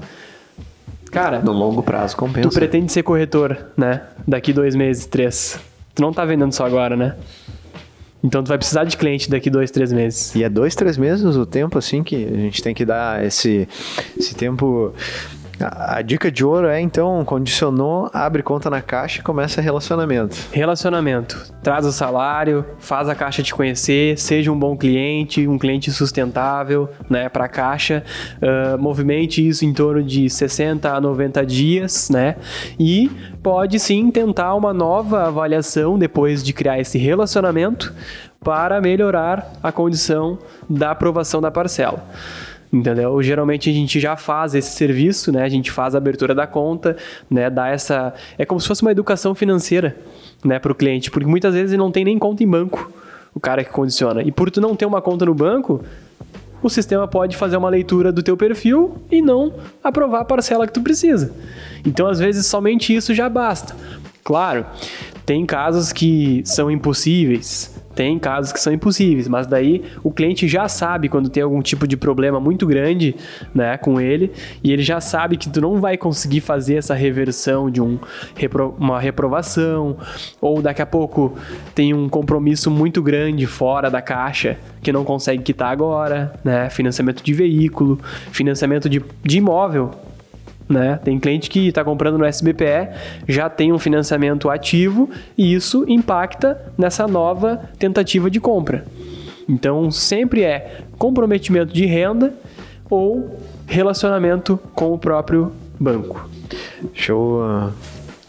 [1.12, 2.48] cara, no longo prazo compensa.
[2.48, 4.02] Tu pretende ser corretor, né?
[4.28, 5.60] Daqui dois meses, três.
[5.96, 7.16] Tu não tá vendendo só agora, né?
[8.24, 10.36] Então tu vai precisar de cliente daqui dois, três meses.
[10.36, 13.68] E é dois, três meses o tempo assim que a gente tem que dar esse,
[14.18, 14.94] esse tempo
[15.60, 20.38] a, dica de ouro é então, condicionou, abre conta na caixa e começa relacionamento.
[20.52, 21.54] Relacionamento.
[21.64, 26.90] Traz o salário, faz a caixa te conhecer, seja um bom cliente, um cliente sustentável,
[27.10, 28.04] né, para a caixa.
[28.38, 32.36] Uh, movimente isso em torno de 60 a 90 dias, né?
[32.80, 33.10] E
[33.42, 37.94] pode sim tentar uma nova avaliação depois de criar esse relacionamento
[38.44, 40.38] para melhorar a condição
[40.70, 42.04] da aprovação da parcela
[42.76, 43.22] entendeu?
[43.24, 45.44] Geralmente a gente já faz esse serviço, né?
[45.44, 46.98] A gente faz a abertura da conta,
[47.30, 47.50] né?
[47.50, 48.14] Dá essa...
[48.38, 49.96] É como se fosse uma educação financeira,
[50.44, 50.60] né?
[50.60, 52.92] Para o cliente, porque muitas vezes ele não tem nem conta em banco,
[53.34, 54.22] o cara que condiciona.
[54.22, 55.84] E por tu não ter uma conta no banco,
[56.62, 59.54] o sistema pode fazer uma leitura do teu perfil e não
[59.84, 61.32] aprovar a parcela que tu precisa.
[61.86, 63.76] Então, às vezes, somente isso já basta.
[64.24, 64.66] Claro,
[65.26, 70.68] tem casos que são impossíveis, tem casos que são impossíveis, mas daí o cliente já
[70.68, 73.16] sabe quando tem algum tipo de problema muito grande,
[73.54, 74.32] né, com ele,
[74.64, 77.98] e ele já sabe que tu não vai conseguir fazer essa reversão de um,
[78.78, 79.98] uma reprovação,
[80.42, 81.38] ou daqui a pouco
[81.74, 87.24] tem um compromisso muito grande fora da caixa que não consegue quitar agora, né, financiamento
[87.24, 88.00] de veículo,
[88.32, 89.92] financiamento de, de imóvel,
[90.68, 91.00] né?
[91.04, 92.90] Tem cliente que está comprando no SBPE,
[93.28, 98.86] já tem um financiamento ativo e isso impacta nessa nova tentativa de compra.
[99.48, 102.34] Então, sempre é comprometimento de renda
[102.90, 106.28] ou relacionamento com o próprio banco.
[106.94, 107.72] Deixa eu uh,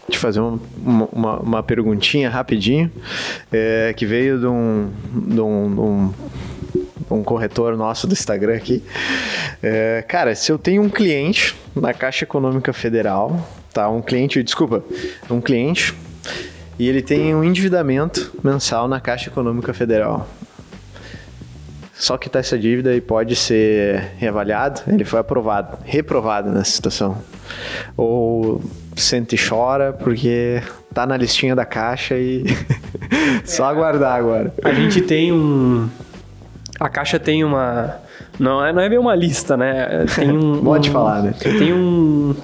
[0.09, 0.59] te fazer uma,
[1.11, 2.91] uma, uma perguntinha rapidinho,
[3.51, 6.13] é, que veio de um, de um, de um
[7.09, 8.83] um corretor nosso do Instagram aqui.
[9.61, 13.89] É, cara, se eu tenho um cliente na Caixa Econômica Federal, tá?
[13.89, 14.83] Um cliente, desculpa,
[15.29, 15.93] um cliente
[16.79, 20.27] e ele tem um endividamento mensal na Caixa Econômica Federal.
[21.93, 27.17] Só que tá essa dívida e pode ser reavaliado, ele foi aprovado, reprovado nessa situação.
[27.95, 28.61] Ou
[28.95, 30.61] sente e chora porque
[30.93, 32.43] tá na listinha da caixa e
[33.43, 34.53] só aguardar agora.
[34.63, 35.89] A gente tem um
[36.79, 37.97] a caixa tem uma.
[38.39, 40.05] Não é, não é bem uma lista, né?
[40.15, 40.61] Tem um.
[40.63, 41.33] Pode um, falar, né?
[41.39, 42.35] Tem um.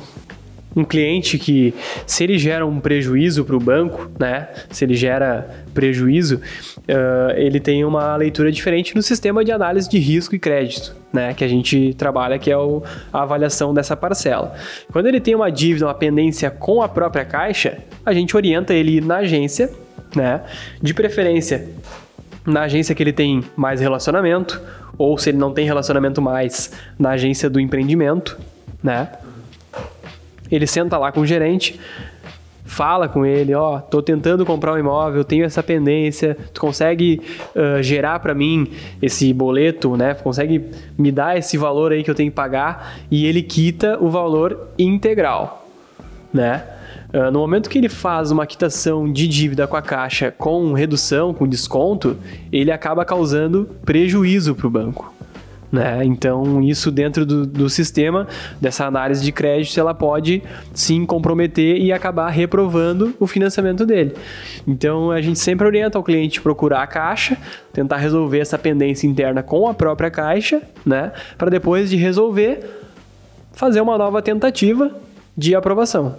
[0.75, 1.73] um cliente que,
[2.07, 4.47] se ele gera um prejuízo para o banco, né?
[4.71, 6.41] Se ele gera prejuízo,
[6.77, 11.33] uh, ele tem uma leitura diferente no sistema de análise de risco e crédito, né?
[11.35, 12.81] Que a gente trabalha, que é o,
[13.11, 14.55] a avaliação dessa parcela.
[14.91, 18.99] Quando ele tem uma dívida, uma pendência com a própria caixa, a gente orienta ele
[18.99, 19.69] na agência,
[20.15, 20.41] né?
[20.81, 21.67] De preferência
[22.45, 24.61] na agência que ele tem mais relacionamento,
[24.97, 28.37] ou se ele não tem relacionamento mais, na agência do empreendimento,
[28.81, 29.09] né?
[30.51, 31.79] Ele senta lá com o gerente,
[32.65, 37.21] fala com ele, ó, oh, tô tentando comprar um imóvel, tenho essa pendência, tu consegue
[37.55, 38.71] uh, gerar para mim
[39.01, 40.13] esse boleto, né?
[40.13, 44.09] Consegue me dar esse valor aí que eu tenho que pagar e ele quita o
[44.09, 45.67] valor integral,
[46.33, 46.63] né?
[47.13, 51.31] Uh, no momento que ele faz uma quitação de dívida com a caixa com redução,
[51.31, 52.17] com desconto,
[52.51, 55.13] ele acaba causando prejuízo para o banco.
[55.73, 56.05] Né?
[56.05, 58.27] Então, isso dentro do, do, sistema,
[58.61, 64.13] dessa análise de crédito, ela pode sim comprometer e acabar reprovando o financiamento dele.
[64.67, 67.35] Então, a gente sempre orienta o cliente procurar a caixa,
[67.73, 71.11] tentar resolver essa pendência interna com a própria caixa, né?
[71.39, 72.59] para depois de resolver,
[73.51, 74.91] fazer uma nova tentativa
[75.35, 76.15] de aprovação.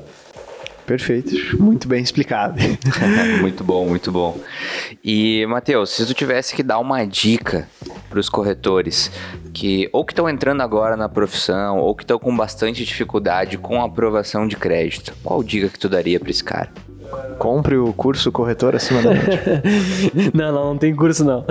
[0.87, 2.61] Perfeito, muito bem explicado.
[3.41, 4.39] muito bom, muito bom.
[5.03, 7.67] E, Matheus, se tu tivesse que dar uma dica
[8.11, 9.11] para os corretores
[9.53, 13.81] que ou que estão entrando agora na profissão ou que estão com bastante dificuldade com
[13.81, 16.71] a aprovação de crédito, qual dica que tu daria para esse cara?
[17.39, 19.63] Compre o curso corretor acima da média.
[20.33, 21.45] não, não, não tem curso não.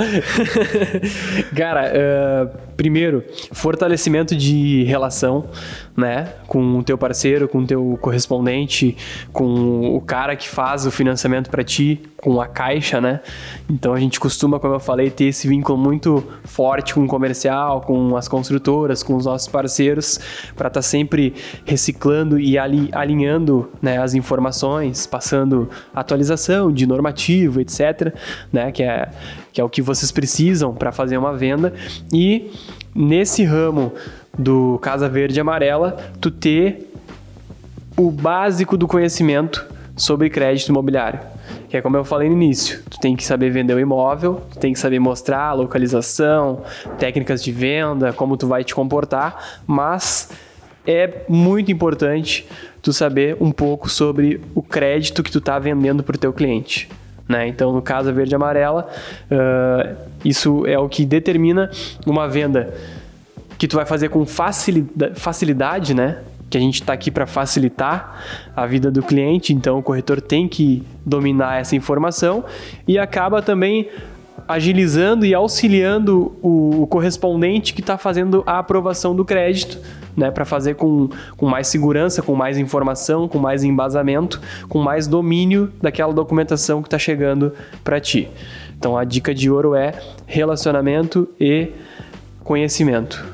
[1.56, 5.50] cara, uh, primeiro, fortalecimento de relação
[5.96, 6.34] né?
[6.48, 8.98] Com o teu parceiro, com o teu correspondente,
[9.32, 13.22] com o cara que faz o financiamento para ti, com a caixa, né?
[13.70, 17.82] Então a gente costuma, como eu falei, ter esse vínculo muito forte com o comercial,
[17.82, 20.20] com as construtoras, com os nossos parceiros,
[20.56, 21.34] para estar tá sempre
[21.66, 28.16] reciclando e alinhando né, as informações, passando atualização de normativo, etc.,
[28.52, 28.72] né?
[28.72, 29.10] Que é,
[29.54, 31.74] que é o que vocês precisam para fazer uma venda.
[32.12, 32.52] E
[32.94, 33.94] nesse ramo
[34.38, 36.92] do Casa Verde e Amarela, tu ter
[37.96, 39.64] o básico do conhecimento
[39.96, 41.20] sobre crédito imobiliário.
[41.70, 44.58] Que é como eu falei no início, tu tem que saber vender o imóvel, tu
[44.58, 46.64] tem que saber mostrar a localização,
[46.98, 50.32] técnicas de venda, como tu vai te comportar, mas
[50.86, 52.48] é muito importante
[52.82, 56.90] tu saber um pouco sobre o crédito que tu está vendendo para o teu cliente.
[57.28, 57.48] Né?
[57.48, 58.90] Então, no caso verde e amarela,
[59.32, 59.96] uh,
[60.26, 61.70] isso é o que determina
[62.06, 62.74] uma venda
[63.58, 66.20] que tu vai fazer com facilidade, facilidade né?
[66.50, 68.22] Que a gente está aqui para facilitar
[68.56, 72.44] a vida do cliente, então o corretor tem que dominar essa informação
[72.88, 73.88] e acaba também
[74.48, 79.80] agilizando e auxiliando o correspondente que está fazendo a aprovação do crédito,
[80.16, 85.08] né, para fazer com, com mais segurança, com mais informação, com mais embasamento, com mais
[85.08, 87.54] domínio daquela documentação que está chegando
[87.84, 88.30] para ti.
[88.78, 89.94] Então a dica de ouro é
[90.26, 91.70] relacionamento e
[92.44, 93.33] conhecimento.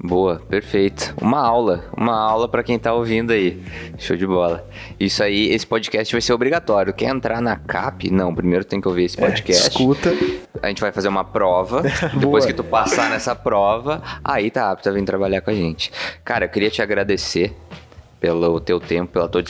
[0.00, 1.12] Boa, perfeito.
[1.20, 3.60] Uma aula, uma aula para quem tá ouvindo aí.
[3.98, 4.64] Show de bola.
[4.98, 6.92] Isso aí, esse podcast vai ser obrigatório.
[6.92, 8.10] Quer entrar na CAP?
[8.10, 9.64] Não, primeiro tem que ouvir esse é, podcast.
[9.64, 10.10] É, escuta.
[10.62, 11.82] A gente vai fazer uma prova.
[12.14, 15.90] Depois que tu passar nessa prova, aí tá apto a vir trabalhar com a gente.
[16.24, 17.54] Cara, eu queria te agradecer
[18.20, 19.42] pelo teu tempo, pela tua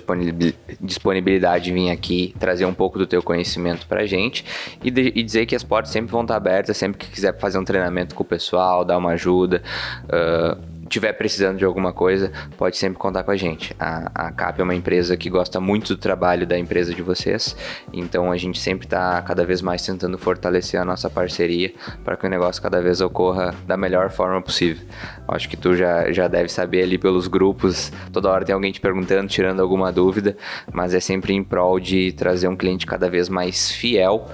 [0.81, 4.45] disponibilidade de vir aqui trazer um pouco do teu conhecimento pra gente
[4.83, 7.59] e, de, e, dizer que as portas sempre vão estar abertas, sempre que quiser fazer
[7.59, 9.63] um treinamento com o pessoal, dar uma ajuda.
[10.05, 13.75] Uh, tiver precisando de alguma coisa, pode sempre contar com a gente.
[13.79, 17.57] A, a CAP é uma empresa que gosta muito do trabalho da empresa de vocês,
[17.93, 21.73] então a gente sempre está cada vez mais tentando fortalecer a nossa parceria
[22.05, 24.87] para que o negócio cada vez ocorra da melhor forma possível.
[25.29, 28.81] Acho que tu já, já deve saber ali pelos grupos, toda hora tem alguém te
[28.81, 30.37] perguntando, tirando alguma dúvida,
[30.73, 34.29] mas é sempre em prol de trazer um cliente cada vez mais fiel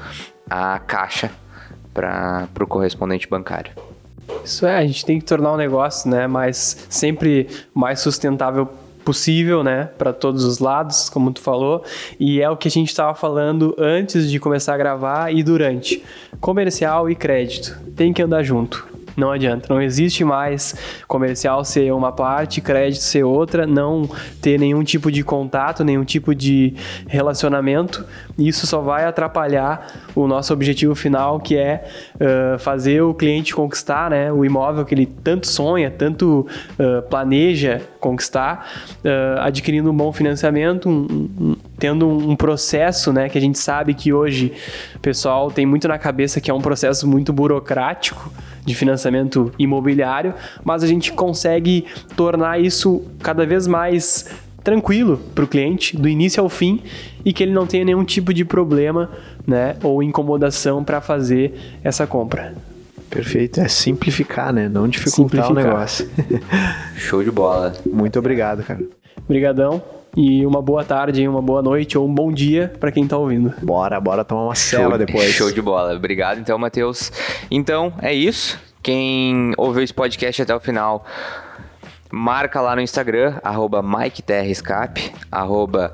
[0.48, 1.30] à caixa
[1.92, 3.93] para o correspondente bancário.
[4.44, 8.68] Isso é, a gente tem que tornar o um negócio, né, mais sempre mais sustentável
[9.04, 11.84] possível, né, para todos os lados, como tu falou,
[12.18, 16.02] e é o que a gente estava falando antes de começar a gravar e durante.
[16.40, 18.94] Comercial e crédito tem que andar junto.
[19.16, 20.74] Não adianta, não existe mais
[21.06, 24.08] comercial ser uma parte, crédito ser outra, não
[24.42, 26.74] ter nenhum tipo de contato, nenhum tipo de
[27.06, 28.04] relacionamento.
[28.36, 34.10] Isso só vai atrapalhar o nosso objetivo final, que é uh, fazer o cliente conquistar
[34.10, 36.46] né, o imóvel que ele tanto sonha, tanto
[36.78, 38.70] uh, planeja conquistar,
[39.04, 43.94] uh, adquirindo um bom financiamento, um, um, tendo um processo né, que a gente sabe
[43.94, 44.52] que hoje
[44.94, 48.32] o pessoal tem muito na cabeça que é um processo muito burocrático
[48.64, 50.34] de financiamento imobiliário,
[50.64, 51.84] mas a gente consegue
[52.16, 54.30] tornar isso cada vez mais
[54.64, 56.80] tranquilo para o cliente, do início ao fim,
[57.22, 59.10] e que ele não tenha nenhum tipo de problema
[59.46, 62.54] né, ou incomodação para fazer essa compra.
[63.10, 64.68] Perfeito, é simplificar, né?
[64.68, 65.50] Não dificultar simplificar.
[65.52, 66.10] o negócio.
[66.96, 67.72] Show de bola.
[67.86, 68.80] Muito obrigado, cara.
[69.22, 69.80] Obrigadão.
[70.16, 73.52] E uma boa tarde, uma boa noite ou um bom dia para quem tá ouvindo.
[73.62, 75.30] Bora, bora tomar uma cela depois.
[75.34, 75.94] Show de bola.
[75.94, 77.10] Obrigado, então, Matheus.
[77.50, 78.58] Então, é isso.
[78.82, 81.04] Quem ouviu esse podcast até o final,
[82.12, 85.92] marca lá no Instagram, arroba MikeTRScap, arroba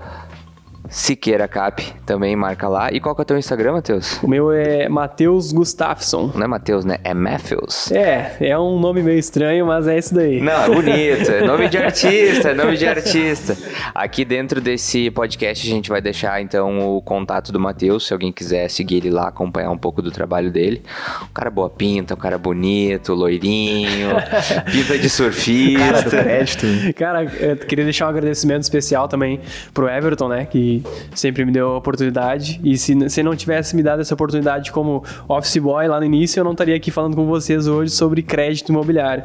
[0.91, 2.93] Siqueira Cap, também marca lá.
[2.93, 4.21] E qual que é o teu Instagram, Matheus?
[4.23, 6.33] O meu é Matheus Gustafsson.
[6.35, 6.99] Não é Matheus, né?
[7.05, 7.93] É Matthews.
[7.93, 10.41] É, é um nome meio estranho, mas é isso daí.
[10.41, 11.31] Não, é bonito.
[11.31, 13.57] É nome de artista, é nome de artista.
[13.95, 18.33] Aqui dentro desse podcast a gente vai deixar então o contato do Matheus, se alguém
[18.33, 20.83] quiser seguir ele lá, acompanhar um pouco do trabalho dele.
[21.23, 24.11] Um cara boa pinta, um cara bonito, loirinho,
[24.73, 25.79] pinta de surfista.
[25.79, 26.67] Cara do crédito.
[26.97, 29.41] Cara, eu queria deixar um agradecimento especial também
[29.73, 30.80] pro Everton, né, que
[31.15, 32.61] sempre me deu a oportunidade.
[32.63, 36.41] E se, se não tivesse me dado essa oportunidade como office boy lá no início,
[36.41, 39.25] eu não estaria aqui falando com vocês hoje sobre crédito imobiliário.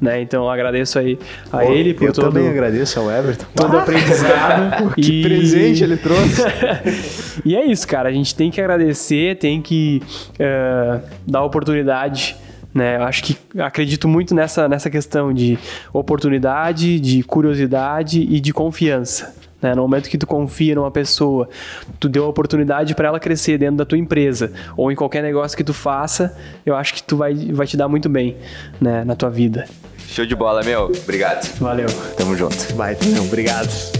[0.00, 0.20] Né?
[0.22, 1.18] Então eu agradeço aí
[1.52, 2.26] a ele por eu todo...
[2.26, 3.46] Eu também agradeço ao Everton.
[3.54, 3.82] Todo ah!
[3.82, 4.94] aprendizado.
[4.96, 5.22] que e...
[5.22, 6.42] presente ele trouxe.
[7.44, 8.08] e é isso, cara.
[8.08, 10.02] A gente tem que agradecer, tem que
[10.34, 12.36] uh, dar oportunidade
[12.74, 12.96] né?
[12.96, 15.58] Eu acho que acredito muito nessa, nessa questão de
[15.92, 19.34] oportunidade, de curiosidade e de confiança.
[19.60, 19.74] Né?
[19.74, 21.48] No momento que tu confia numa pessoa,
[21.98, 25.56] tu deu a oportunidade para ela crescer dentro da tua empresa ou em qualquer negócio
[25.56, 28.36] que tu faça, eu acho que tu vai, vai te dar muito bem
[28.80, 29.04] né?
[29.04, 29.66] na tua vida.
[30.06, 30.84] Show de bola, meu.
[30.84, 31.46] Obrigado.
[31.58, 31.88] Valeu.
[32.16, 32.74] Tamo junto.
[32.74, 33.97] Vai, obrigado.